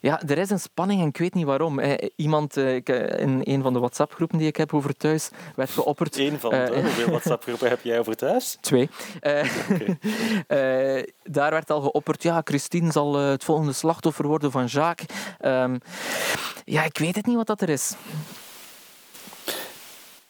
ja, 0.01 0.23
er 0.27 0.39
is 0.39 0.51
een 0.51 0.61
spanning 0.61 1.01
en 1.01 1.07
ik 1.09 1.17
weet 1.17 1.35
niet 1.35 1.45
waarom. 1.45 1.79
Eh, 1.79 2.09
Iemand 2.17 2.57
eh, 2.57 2.77
eh, 2.89 3.19
in 3.21 3.41
een 3.45 3.63
van 3.63 3.73
de 3.73 3.79
WhatsApp-groepen 3.79 4.39
die 4.39 4.47
ik 4.47 4.57
heb 4.57 4.75
over 4.75 4.97
thuis 4.97 5.29
werd 5.57 5.71
geopperd. 5.71 6.19
Eén 6.19 6.39
van 6.41 6.51
de 6.51 6.71
hoeveel 6.83 7.09
WhatsApp-groepen 7.17 7.69
heb 7.69 7.81
jij 7.83 7.99
over 7.99 8.17
thuis? 8.17 8.57
Twee. 8.61 8.89
Daar 11.25 11.51
werd 11.51 11.71
al 11.71 11.81
geopperd, 11.81 12.23
ja, 12.23 12.41
Christine 12.45 12.93
zal 12.93 13.15
het 13.15 13.45
volgende 13.45 13.73
slachtoffer 13.73 14.27
worden 14.27 14.51
van 14.51 14.67
Jacques. 14.67 15.17
Ehm, 15.41 15.77
ja, 16.65 16.85
ik 16.85 16.99
weet 16.99 17.17
het 17.17 17.27
niet 17.27 17.37
wat 17.37 17.47
dat 17.47 17.61
er 17.61 17.69
is. 17.69 17.95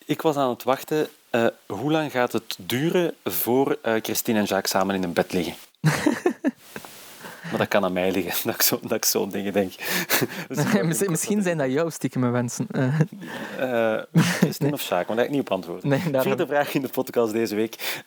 Ik 0.04 0.22
was 0.22 0.36
aan 0.36 0.48
het 0.50 0.62
wachten. 0.62 1.08
eh, 1.30 1.46
hoe 1.66 1.90
lang 1.90 2.10
gaat 2.10 2.32
het 2.32 2.56
duren 2.58 3.14
voor 3.24 3.78
eh, 3.82 3.94
Christine 4.02 4.38
en 4.38 4.44
Jacques 4.44 4.70
samen 4.70 4.94
in 4.94 5.02
een 5.02 5.12
bed 5.12 5.32
liggen? 5.32 5.54
maar 7.50 7.58
dat 7.58 7.68
kan 7.68 7.84
aan 7.84 7.92
mij 7.92 8.10
liggen, 8.12 8.32
dat 8.44 8.54
ik, 8.54 8.62
zo, 8.62 8.78
dat 8.82 8.92
ik 8.92 9.04
zo'n 9.04 9.30
dingen 9.30 9.52
denk. 9.52 9.72
Dus 10.48 11.06
Misschien- 11.08 11.42
zijn 11.42 11.58
dat 11.58 11.70
jouw 11.72 11.90
stiekeme 11.90 12.30
wensen. 12.30 12.66
Eh, 13.58 13.98
Christine 14.12 14.72
of 14.72 14.80
Jacques, 14.88 15.06
maar 15.06 15.16
daar 15.16 15.16
ga 15.16 15.22
ik 15.22 15.30
niet 15.30 15.40
op 15.40 15.50
antwoorden. 15.50 15.88
nee, 15.88 16.00
Vierde 16.22 16.46
vraag 16.46 16.74
in 16.74 16.82
de 16.82 16.88
podcast 16.88 17.32
deze 17.32 17.54
week. 17.54 18.02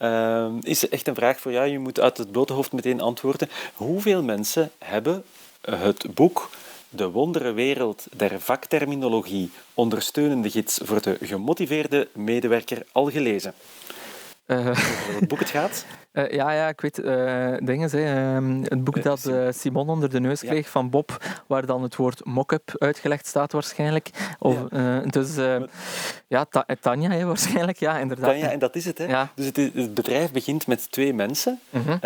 Is 0.62 0.90
echt 0.90 1.08
een 1.08 1.16
vraag 1.16 1.40
voor 1.40 1.52
jou. 1.52 1.68
Je 1.68 1.80
moet 1.80 2.00
uit 2.00 2.18
het 2.18 2.32
blote 2.32 2.54
hoofd 2.54 2.72
meteen 2.72 3.02
antwoorden. 3.02 3.50
Hoeveel 3.74 4.24
mensen 4.24 4.72
hebben 4.78 5.24
het 5.62 6.06
boek 6.14 6.50
De 6.96 7.10
wondere 7.12 7.52
wereld 7.52 8.08
der 8.16 8.42
vakterminologie 8.42 9.52
ondersteunende 9.74 10.50
gids 10.50 10.80
voor 10.84 11.02
de 11.02 11.18
gemotiveerde 11.22 12.08
medewerker 12.14 12.86
al 12.92 13.10
gelezen? 13.10 13.54
Eh, 14.46 14.58
Over 14.68 15.12
welk 15.12 15.28
boek 15.28 15.40
het 15.40 15.50
gaat? 15.50 15.86
eh, 16.12 16.32
ja, 16.32 16.52
ja, 16.52 16.68
ik 16.68 16.82
weet 16.82 17.00
eh, 17.00 17.54
dingen. 17.60 17.90
Hè. 17.90 18.36
Ehm, 18.36 18.62
het 18.64 18.84
boek 18.84 19.04
dat 19.04 19.20
Simon. 19.20 19.54
Simon 19.54 19.90
onder 19.90 20.10
de 20.10 20.20
neus 20.20 20.42
Ja. 20.42 20.50
kreeg 20.50 20.70
van 20.70 20.90
Bob, 20.90 21.18
waar 21.48 21.66
dan 21.66 21.84
het 21.84 21.96
woord 21.96 22.26
mock-up 22.26 22.76
uitgelegd 22.78 23.28
staat 23.28 23.52
waarschijnlijk. 23.52 24.10
Of, 24.40 24.56
dus 25.10 25.36
ja, 26.28 26.46
Ta- 26.46 26.66
Tanja 26.80 27.10
hè, 27.10 27.26
waarschijnlijk, 27.26 27.78
ja, 27.80 27.98
inderdaad. 28.00 28.30
Tanja, 28.30 28.52
en 28.52 28.60
dat 28.60 28.76
is 28.76 28.86
het. 28.86 28.98
Hè? 28.98 29.06
Ja. 29.06 29.30
Dus 29.36 29.46
het, 29.46 29.56
het 29.56 29.94
bedrijf 29.94 30.32
begint 30.32 30.68
met 30.68 30.92
twee 30.92 31.14
mensen. 31.14 31.60
Mhm. 31.70 31.98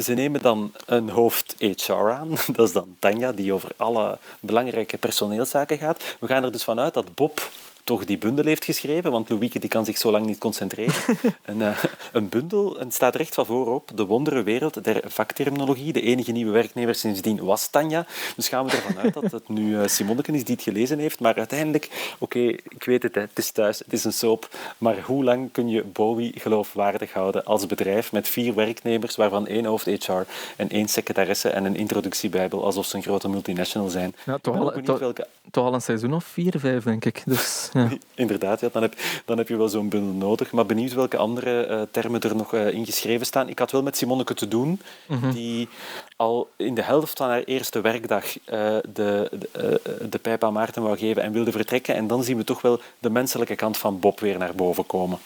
Ze 0.00 0.12
nemen 0.14 0.42
dan 0.42 0.72
een 0.86 1.08
hoofd 1.08 1.54
HR 1.58 1.92
aan. 1.92 2.28
Dat 2.56 2.66
is 2.66 2.72
dan 2.72 2.96
Tanja, 2.98 3.32
die 3.32 3.52
over 3.52 3.70
alle 3.76 4.18
belangrijke 4.40 4.98
personeelszaken 4.98 5.78
gaat. 5.78 6.16
We 6.20 6.26
gaan 6.26 6.44
er 6.44 6.52
dus 6.52 6.64
vanuit 6.64 6.94
dat 6.94 7.14
Bob 7.14 7.48
toch 7.86 8.04
die 8.04 8.18
bundel 8.18 8.44
heeft 8.44 8.64
geschreven, 8.64 9.10
want 9.10 9.28
Louieke 9.28 9.58
die 9.58 9.68
kan 9.68 9.84
zich 9.84 9.98
zo 9.98 10.10
lang 10.10 10.26
niet 10.26 10.38
concentreren. 10.38 10.94
een, 11.44 11.62
eh, 11.62 11.84
een 12.12 12.28
bundel, 12.28 12.78
en 12.78 12.92
staat 12.92 13.14
recht 13.14 13.34
van 13.34 13.46
voorop, 13.46 13.90
de 13.94 14.04
wondere 14.04 14.42
wereld 14.42 14.84
der 14.84 15.00
vakterminologie. 15.04 15.92
De 15.92 16.00
enige 16.00 16.32
nieuwe 16.32 16.50
werknemer 16.50 16.94
sindsdien 16.94 17.44
was 17.44 17.68
Tanja. 17.68 18.06
Dus 18.36 18.48
gaan 18.48 18.66
we 18.66 18.70
ervan 18.70 18.98
uit 18.98 19.14
dat 19.14 19.32
het 19.32 19.48
nu 19.48 19.88
Simonneke 19.88 20.32
is 20.32 20.44
die 20.44 20.54
het 20.54 20.64
gelezen 20.64 20.98
heeft. 20.98 21.20
Maar 21.20 21.34
uiteindelijk, 21.34 22.14
oké, 22.18 22.38
ik 22.68 22.84
weet 22.84 23.02
het, 23.02 23.14
hè, 23.14 23.20
het 23.20 23.38
is 23.38 23.50
thuis, 23.50 23.78
het 23.78 23.92
is 23.92 24.04
een 24.04 24.12
soap. 24.12 24.48
Maar 24.78 25.00
hoe 25.00 25.24
lang 25.24 25.52
kun 25.52 25.68
je 25.68 25.84
Bowie 25.84 26.32
geloofwaardig 26.36 27.12
houden 27.12 27.44
als 27.44 27.66
bedrijf 27.66 28.12
met 28.12 28.28
vier 28.28 28.54
werknemers, 28.54 29.16
waarvan 29.16 29.46
één 29.46 29.64
hoofd 29.64 29.86
HR 29.86 30.12
en 30.56 30.68
één 30.68 30.88
secretaresse 30.88 31.48
en 31.48 31.64
een 31.64 31.76
introductiebijbel, 31.76 32.64
alsof 32.64 32.86
ze 32.86 32.96
een 32.96 33.02
grote 33.02 33.28
multinational 33.28 33.88
zijn? 33.88 34.14
Ja, 34.24 34.38
toch 34.38 34.56
al, 34.56 34.98
welke 34.98 35.26
toch 35.50 35.64
al 35.64 35.74
een 35.74 35.82
seizoen 35.82 36.14
of 36.14 36.24
vier, 36.24 36.54
vijf, 36.58 36.84
denk 36.84 37.04
ik. 37.04 37.22
Dus, 37.26 37.68
ja. 37.76 37.88
Inderdaad, 38.14 38.60
ja, 38.60 38.68
dan, 38.72 38.82
heb, 38.82 38.94
dan 39.24 39.38
heb 39.38 39.48
je 39.48 39.56
wel 39.56 39.68
zo'n 39.68 39.88
bundel 39.88 40.28
nodig. 40.28 40.52
Maar 40.52 40.66
benieuwd 40.66 40.92
welke 40.92 41.16
andere 41.16 41.62
eh, 41.66 41.82
termen 41.90 42.20
er 42.20 42.36
nog 42.36 42.54
eh, 42.54 42.72
in 42.72 42.84
geschreven 42.84 43.26
staan. 43.26 43.48
Ik 43.48 43.58
had 43.58 43.70
wel 43.70 43.82
met 43.82 43.96
Simonneke 43.96 44.34
te 44.34 44.48
doen, 44.48 44.80
Mhm. 45.06 45.30
die 45.32 45.68
al 46.16 46.48
in 46.56 46.74
de 46.74 46.82
helft 46.82 47.18
van 47.18 47.28
haar 47.28 47.42
eerste 47.42 47.80
werkdag 47.80 48.24
eh, 48.44 48.76
de, 48.92 49.30
de, 49.52 49.80
de 50.10 50.18
pijp 50.18 50.44
aan 50.44 50.52
Maarten 50.52 50.82
wou 50.82 50.98
geven 50.98 51.22
en 51.22 51.32
wilde 51.32 51.52
vertrekken. 51.52 51.94
En 51.94 52.06
dan 52.06 52.24
zien 52.24 52.36
we 52.36 52.44
toch 52.44 52.60
wel 52.62 52.80
de 52.98 53.10
menselijke 53.10 53.54
kant 53.54 53.76
van 53.76 54.00
Bob 54.00 54.20
weer 54.20 54.38
naar 54.38 54.54
boven 54.54 54.86
komen. 54.86 55.18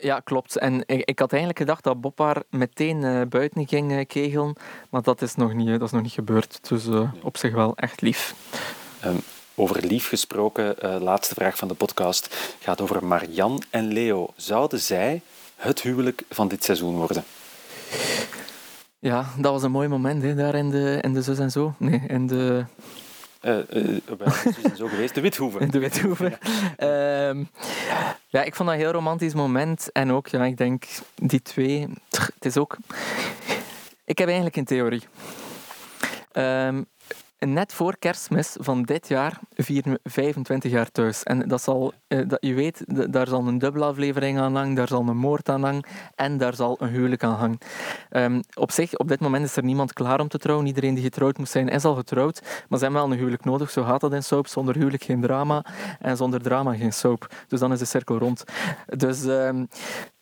Ja, 0.00 0.20
klopt. 0.20 0.56
En 0.58 0.82
ik, 0.86 1.04
ik 1.04 1.18
had 1.18 1.30
eigenlijk 1.30 1.60
gedacht 1.60 1.84
dat 1.84 2.00
Bob 2.00 2.18
haar 2.18 2.42
meteen 2.50 3.28
buiten 3.28 3.68
ging 3.68 4.06
kegelen, 4.06 4.54
maar 4.90 5.02
dat 5.02 5.22
is 5.22 5.34
nog 5.34 5.52
niet, 5.54 5.68
dat 5.68 5.82
is 5.82 5.90
nog 5.90 6.02
niet 6.02 6.12
gebeurd. 6.12 6.58
Dus 6.68 6.84
op 7.22 7.36
zich 7.36 7.52
wel 7.52 7.76
echt 7.76 8.00
lief. 8.00 8.34
Ehm, 9.00 9.16
over 9.54 9.86
lief 9.86 10.08
gesproken, 10.08 10.80
eh 10.80 11.00
laatste 11.00 11.34
vraag 11.34 11.56
van 11.56 11.68
de 11.68 11.74
podcast 11.74 12.36
gaat 12.60 12.80
over 12.80 13.04
Marianne 13.04 13.60
en 13.70 13.92
Leo. 13.92 14.32
Zouden 14.36 14.80
zij 14.80 15.20
het 15.56 15.82
huwelijk 15.82 16.22
van 16.30 16.48
dit 16.48 16.64
seizoen 16.64 16.96
worden? 16.96 17.24
Ja, 18.98 19.26
dat 19.38 19.52
was 19.52 19.62
een 19.62 19.70
mooi 19.70 19.88
moment 19.88 20.22
hè, 20.22 20.34
daar 20.34 20.54
in 20.54 20.70
de, 20.70 20.98
in 21.00 21.12
de 21.12 21.22
zus 21.22 21.38
en 21.38 21.50
zo. 21.50 21.74
Nee, 21.78 22.02
in 22.06 22.26
de, 22.26 22.64
het 23.44 24.72
is 24.72 24.78
zo 24.78 24.88
geweest. 24.88 25.14
De 25.14 25.20
Withoeven. 25.20 25.70
de 25.70 25.78
Withoeven. 25.78 26.38
Ehm, 26.76 27.44
ja, 28.28 28.42
ik 28.42 28.54
vond 28.54 28.68
dat 28.68 28.78
een 28.78 28.84
heel 28.84 28.92
romantisch 28.92 29.34
moment. 29.34 29.92
En 29.92 30.12
ook, 30.12 30.28
ja, 30.28 30.44
ik 30.44 30.56
denk, 30.56 30.84
die 31.14 31.42
twee... 31.42 31.88
Het 32.10 32.44
is 32.44 32.56
ook... 32.56 32.76
Ik 34.04 34.18
heb 34.18 34.26
eigenlijk 34.26 34.56
een 34.56 34.64
theorie. 34.64 35.02
Ehm, 36.32 36.82
net 37.52 37.72
voor 37.72 37.96
kerstmis 37.98 38.56
van 38.60 38.82
dit 38.82 39.08
jaar 39.08 39.38
vieren 39.54 39.92
we 39.92 40.10
25 40.10 40.70
jaar 40.70 40.90
thuis. 40.90 41.22
En 41.22 41.48
dat 41.48 41.62
zal, 41.62 41.92
eh, 42.06 42.28
dat, 42.28 42.38
je 42.40 42.54
weet, 42.54 42.84
daar 43.12 43.28
zal 43.28 43.46
een 43.46 43.58
dubbele 43.58 43.84
aflevering 43.84 44.38
aan 44.38 44.56
hangen, 44.56 44.74
daar 44.74 44.88
zal 44.88 45.08
een 45.08 45.16
moord 45.16 45.48
aan 45.48 45.62
hangen 45.62 45.86
en 46.14 46.38
daar 46.38 46.54
zal 46.54 46.76
een 46.80 46.88
huwelijk 46.88 47.22
aan 47.22 47.34
hangen. 47.34 47.58
Ehm, 48.10 48.40
op 48.54 48.70
zich, 48.70 48.96
op 48.96 49.08
dit 49.08 49.20
moment 49.20 49.44
is 49.44 49.56
er 49.56 49.64
niemand 49.64 49.92
klaar 49.92 50.20
om 50.20 50.28
te 50.28 50.38
trouwen. 50.38 50.66
Iedereen 50.66 50.94
die 50.94 51.04
getrouwd 51.04 51.38
moet 51.38 51.48
zijn, 51.48 51.68
is 51.68 51.84
al 51.84 51.94
getrouwd. 51.94 52.40
Maar 52.68 52.78
ze 52.78 52.84
hebben 52.84 53.02
wel 53.02 53.12
een 53.12 53.18
huwelijk 53.18 53.44
nodig. 53.44 53.70
Zo 53.70 53.82
gaat 53.82 54.00
dat 54.00 54.12
in 54.12 54.22
soap. 54.22 54.46
Zonder 54.46 54.74
huwelijk 54.74 55.02
geen 55.02 55.20
drama 55.20 55.64
en 55.98 56.16
zonder 56.16 56.42
drama 56.42 56.74
geen 56.74 56.92
soap. 56.92 57.34
Dus 57.48 57.60
dan 57.60 57.72
is 57.72 57.78
de 57.78 57.84
cirkel 57.84 58.18
rond. 58.18 58.44
Dus 58.86 59.24
ehm, 59.24 59.64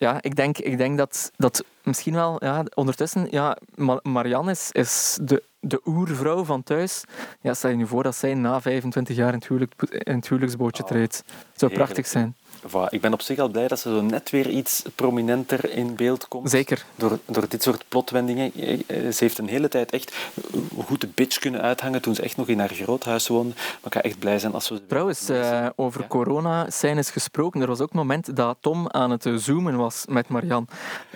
ja, 0.03 0.23
ik 0.23 0.37
denk, 0.37 0.59
ik 0.59 0.79
denk 0.79 0.99
dat, 0.99 1.31
dat 1.37 1.65
misschien 1.83 2.15
wel... 2.15 2.45
Ja, 2.45 2.65
ondertussen, 2.75 3.27
ja, 3.31 3.57
Ma- 3.75 4.01
Marianne 4.03 4.51
is, 4.51 4.69
is 4.73 5.19
de, 5.23 5.43
de 5.61 5.81
oervrouw 5.85 6.45
van 6.45 6.63
thuis. 6.63 7.05
Ja, 7.41 7.55
stel 7.55 7.71
je 7.71 7.77
nu 7.77 7.87
voor 7.87 8.03
dat 8.03 8.17
zij 8.17 8.35
na 8.35 8.61
25 8.61 9.17
jaar 9.17 9.29
in 9.29 9.35
het, 9.35 9.49
huwelijk, 9.49 9.83
in 9.83 10.15
het 10.15 10.29
huwelijksbootje 10.29 10.83
Oh, 10.83 10.89
treedt. 10.89 11.17
Het 11.27 11.59
zou 11.61 11.73
prachtig 11.73 12.07
zijn. 12.07 12.37
Voilà, 12.69 12.89
ik 12.91 13.01
ben 13.01 13.13
op 13.13 13.21
zich 13.23 13.39
al 13.39 13.49
blij 13.49 13.69
dat 13.69 13.81
ze 13.81 13.89
zo 13.89 14.01
net 14.03 14.31
weer 14.31 14.49
iets 14.49 14.83
prominenter 14.95 15.71
in 15.71 15.95
beeld 15.97 16.29
komt. 16.29 16.51
Zeker. 16.51 16.85
Door, 16.97 17.19
door 17.27 17.49
dit 17.49 17.63
soort 17.63 17.85
plotwendingen. 17.89 18.53
Eh, 18.55 18.73
eh, 18.73 19.13
Ze 19.13 19.25
heeft 19.25 19.39
een 19.39 19.49
hele 19.49 19.69
tijd 19.69 19.91
echt 19.93 20.15
goed 20.85 21.01
de 21.01 21.09
bitch 21.15 21.39
kunnen 21.39 21.61
uithangen 21.61 22.03
toen 22.03 22.15
ze 22.15 22.23
echt 22.23 22.37
nog 22.37 22.49
in 22.49 22.59
haar 22.59 22.69
groothuis 22.69 23.29
woonde. 23.29 23.55
Maar 23.55 23.85
ik 23.85 23.93
ga 23.93 24.03
echt 24.03 24.19
blij 24.19 24.39
zijn 24.39 24.53
als 24.53 24.69
we... 24.69 24.75
ze 24.75 24.87
Trouwens, 24.87 25.29
eh, 25.29 25.67
over 25.77 26.01
Ja. 26.01 26.07
corona-scènes 26.07 27.11
gesproken. 27.11 27.61
Er 27.61 27.67
was 27.67 27.81
ook 27.81 27.91
een 27.93 27.99
moment 27.99 28.37
dat 28.37 28.57
Tom 28.61 28.91
aan 28.91 29.11
het 29.11 29.27
eh, 29.27 29.35
zoomen 29.35 29.77
was 29.77 30.05
met 30.09 30.29
Marianne. 30.29 30.67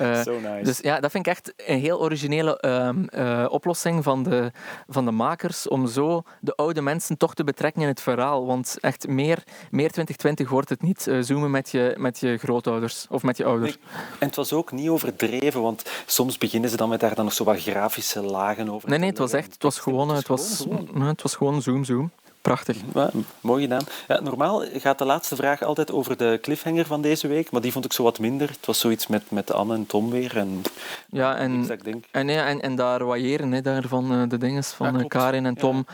Uh, 0.00 0.22
so 0.22 0.32
nice. 0.40 0.62
Dus 0.62 0.78
ja, 0.78 1.00
dat 1.00 1.10
vind 1.10 1.26
ik 1.26 1.32
echt 1.32 1.52
een 1.56 1.78
heel 1.78 2.00
originele 2.00 2.58
ehm, 2.60 3.04
uh, 3.10 3.46
oplossing 3.48 4.04
van 4.04 4.22
de, 4.22 4.52
van 4.88 5.04
de 5.04 5.10
makers 5.10 5.68
om 5.68 5.86
zo 5.86 6.22
de 6.40 6.54
oude 6.54 6.80
mensen 6.80 7.16
toch 7.18 7.34
te 7.34 7.44
betrekken 7.44 7.82
in 7.82 7.88
het 7.88 8.00
verhaal. 8.00 8.46
Want 8.46 8.76
echt 8.80 9.08
meer, 9.08 9.42
meer 9.70 9.90
2020 9.90 10.48
wordt 10.48 10.68
het 10.68 10.82
niet. 10.82 11.06
Met 11.40 11.70
je, 11.70 11.94
met 11.98 12.18
je 12.18 12.36
grootouders 12.36 13.06
of 13.10 13.22
met 13.22 13.36
je 13.36 13.44
ouders. 13.44 13.78
En 14.18 14.26
het 14.26 14.36
was 14.36 14.52
ook 14.52 14.72
niet 14.72 14.88
overdreven, 14.88 15.62
want 15.62 15.82
soms 16.06 16.38
beginnen 16.38 16.70
ze 16.70 16.76
dan 16.76 16.88
met 16.88 17.00
daar 17.00 17.14
dan 17.14 17.24
nog 17.24 17.34
zo 17.34 17.44
wat 17.44 17.62
grafische 17.62 18.22
lagen 18.22 18.68
over 18.70 18.88
Nee, 18.88 18.98
nee, 18.98 19.08
het 19.08 19.18
was 19.18 19.32
echt, 19.32 19.52
het 19.52 19.62
was 19.62 19.78
gewoon, 19.78 20.08
het 20.08 20.28
was, 20.28 20.56
gewoon, 20.56 21.06
het 21.06 21.22
was 21.22 21.34
gewoon 21.34 21.62
zoom, 21.62 21.84
zoom. 21.84 22.10
Prachtig. 22.46 22.76
Ja, 22.94 23.10
mooi 23.40 23.62
gedaan. 23.62 23.84
Ja, 24.08 24.20
normaal 24.20 24.62
gaat 24.72 24.98
de 24.98 25.04
laatste 25.04 25.36
vraag 25.36 25.62
altijd 25.62 25.92
over 25.92 26.16
de 26.16 26.38
cliffhanger 26.42 26.86
van 26.86 27.02
deze 27.02 27.28
week, 27.28 27.50
maar 27.50 27.60
die 27.60 27.72
vond 27.72 27.84
ik 27.84 27.92
zo 27.92 28.02
wat 28.02 28.18
minder. 28.18 28.48
Het 28.48 28.66
was 28.66 28.80
zoiets 28.80 29.06
met, 29.06 29.30
met 29.30 29.52
Anne 29.52 29.74
en 29.74 29.86
Tom 29.86 30.10
weer. 30.10 30.36
En, 30.36 30.62
ja, 31.10 31.36
en, 31.36 31.66
denk. 31.82 32.04
En, 32.10 32.28
ja, 32.28 32.46
en, 32.46 32.62
en 32.62 32.76
daar 32.76 33.04
waaieren 33.04 33.52
hè, 33.52 33.60
daar 33.60 33.88
van 33.88 34.12
uh, 34.12 34.28
de 34.28 34.38
dinges 34.38 34.68
van 34.68 34.98
ja, 34.98 35.04
Karin 35.04 35.46
en 35.46 35.54
Tom. 35.54 35.86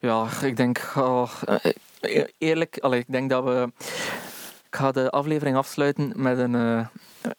Ja, 0.00 0.26
ja 0.40 0.46
ik 0.46 0.56
denk... 0.56 0.92
Oh, 0.96 1.30
eerlijk, 2.38 2.78
allee, 2.80 3.00
ik 3.00 3.06
denk 3.08 3.30
dat 3.30 3.44
we... 3.44 3.72
Ik 4.70 4.76
ga 4.76 4.92
de 4.92 5.10
aflevering 5.10 5.56
afsluiten 5.56 6.12
met 6.16 6.38
een... 6.38 6.88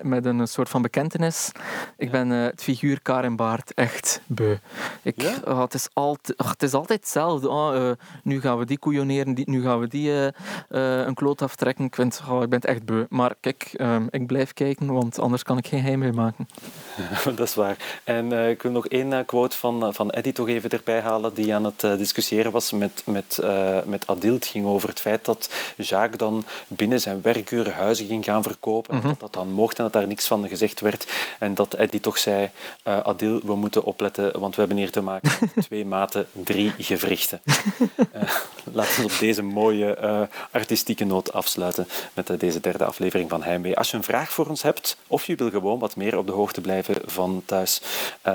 Met 0.01 0.25
een 0.25 0.47
soort 0.47 0.69
van 0.69 0.81
bekentenis. 0.81 1.51
Ik 1.97 2.11
ben 2.11 2.31
uh, 2.31 2.43
het 2.43 2.63
figuur 2.63 3.01
Karin 3.01 3.35
Baart 3.35 3.73
echt 3.73 4.21
beu. 4.25 4.55
Ik, 5.01 5.21
ja? 5.21 5.61
het, 5.61 5.73
is 5.73 5.87
altijd, 5.93 6.37
oh, 6.37 6.49
het 6.49 6.63
is 6.63 6.73
altijd 6.73 6.99
hetzelfde. 6.99 7.49
Oh, 7.49 7.75
uh, 7.75 7.91
nu 8.23 8.41
gaan 8.41 8.57
we 8.57 8.65
die 8.65 8.77
koeioneren, 8.77 9.33
die, 9.33 9.49
nu 9.49 9.61
gaan 9.61 9.79
we 9.79 9.87
die 9.87 10.09
uh, 10.09 10.27
een 10.69 11.13
kloot 11.13 11.41
aftrekken. 11.41 11.85
Ik, 11.85 11.95
vind, 11.95 12.21
oh, 12.29 12.43
ik 12.43 12.49
ben 12.49 12.59
het 12.59 12.69
echt 12.69 12.85
beu. 12.85 13.05
Maar 13.09 13.35
kijk, 13.39 13.69
ehm, 13.73 14.05
ik 14.09 14.27
blijf 14.27 14.53
kijken, 14.53 14.93
want 14.93 15.19
anders 15.19 15.43
kan 15.43 15.57
ik 15.57 15.67
geen 15.67 15.79
geheim 15.79 15.99
mee 15.99 16.11
maken. 16.11 16.47
dat 17.35 17.39
is 17.39 17.55
waar. 17.55 18.01
En 18.03 18.31
ik 18.31 18.61
wil 18.61 18.71
nog 18.71 18.87
één 18.87 19.25
quote 19.25 19.57
van, 19.57 19.93
van 19.93 20.11
Eddie 20.11 20.33
toch 20.33 20.47
even 20.47 20.69
erbij 20.69 21.01
halen, 21.01 21.33
die 21.33 21.55
aan 21.55 21.63
het 21.63 21.79
discussiëren 21.79 22.51
was 22.51 22.71
met, 22.71 23.03
met, 23.05 23.39
met 23.85 24.07
Adil. 24.07 24.33
Het 24.33 24.45
ging 24.45 24.65
over 24.65 24.89
het 24.89 24.99
feit 24.99 25.25
dat 25.25 25.49
Jacques 25.77 26.17
dan 26.17 26.43
binnen 26.67 27.01
zijn 27.01 27.21
werkuren 27.21 27.73
huizen 27.73 28.07
ging 28.07 28.25
gaan 28.25 28.43
verkopen. 28.43 28.95
Mm 28.95 29.01
-hmm. 29.01 29.09
Dat 29.09 29.19
dat 29.19 29.43
dan 29.43 29.53
mocht 29.53 29.78
en 29.79 29.85
dat 29.85 29.93
daar 29.93 30.07
niks 30.07 30.27
van 30.27 30.47
gezegd 30.47 30.79
werd. 30.79 31.07
En 31.39 31.53
dat 31.55 31.73
Eddie 31.73 31.99
toch 31.99 32.17
zei, 32.17 32.49
uh, 32.87 32.99
Adil, 32.99 33.39
we 33.43 33.55
moeten 33.55 33.83
opletten, 33.83 34.39
want 34.39 34.53
we 34.55 34.59
hebben 34.59 34.77
hier 34.77 34.91
te 34.91 35.01
maken 35.01 35.31
met 35.55 35.65
twee 35.67 35.85
maten, 35.85 36.27
drie 36.31 36.73
gewrichten. 36.77 37.41
Uh, 37.45 38.21
laten 38.63 38.95
we 38.95 39.03
op 39.03 39.19
deze 39.19 39.41
mooie 39.41 39.97
uh, 40.01 40.21
artistieke 40.51 41.05
noot 41.05 41.33
afsluiten 41.33 41.87
met 42.13 42.39
deze 42.39 42.59
derde 42.59 42.85
aflevering 42.85 43.29
van 43.29 43.43
Heimwee. 43.43 43.77
Als 43.77 43.91
je 43.91 43.97
een 43.97 44.03
vraag 44.03 44.31
voor 44.31 44.47
ons 44.47 44.61
hebt, 44.61 44.97
of 45.07 45.25
je 45.25 45.35
wil 45.35 45.49
gewoon 45.49 45.79
wat 45.79 45.95
meer 45.95 46.17
op 46.17 46.25
de 46.25 46.31
hoogte 46.31 46.61
blijven 46.61 46.95
van 47.05 47.43
thuis, 47.45 47.81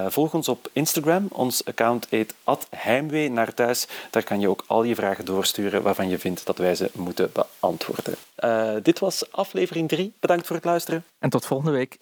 volg 0.08 0.34
ons 0.34 0.48
op 0.48 0.68
Instagram. 0.72 1.26
Ons 1.30 1.64
account 1.64 2.06
heet 2.10 2.34
Heimwee 2.70 3.30
naar 3.30 3.54
thuis. 3.54 3.86
Daar 4.10 4.22
kan 4.22 4.40
je 4.40 4.48
ook 4.48 4.64
al 4.66 4.82
je 4.82 4.94
vragen 4.94 5.24
doorsturen 5.24 5.82
waarvan 5.82 6.08
je 6.08 6.18
vindt 6.18 6.46
dat 6.46 6.58
wij 6.58 6.74
ze 6.74 6.90
moeten 6.92 7.32
beantwoorden. 7.32 8.14
Dit 8.82 8.98
was 8.98 9.32
aflevering 9.32 9.88
3. 9.88 10.14
Bedankt 10.20 10.46
voor 10.46 10.56
het 10.56 10.64
luisteren. 10.64 11.04
En 11.18 11.30
tot 11.30 11.46
volgende 11.46 11.72
week. 11.72 11.98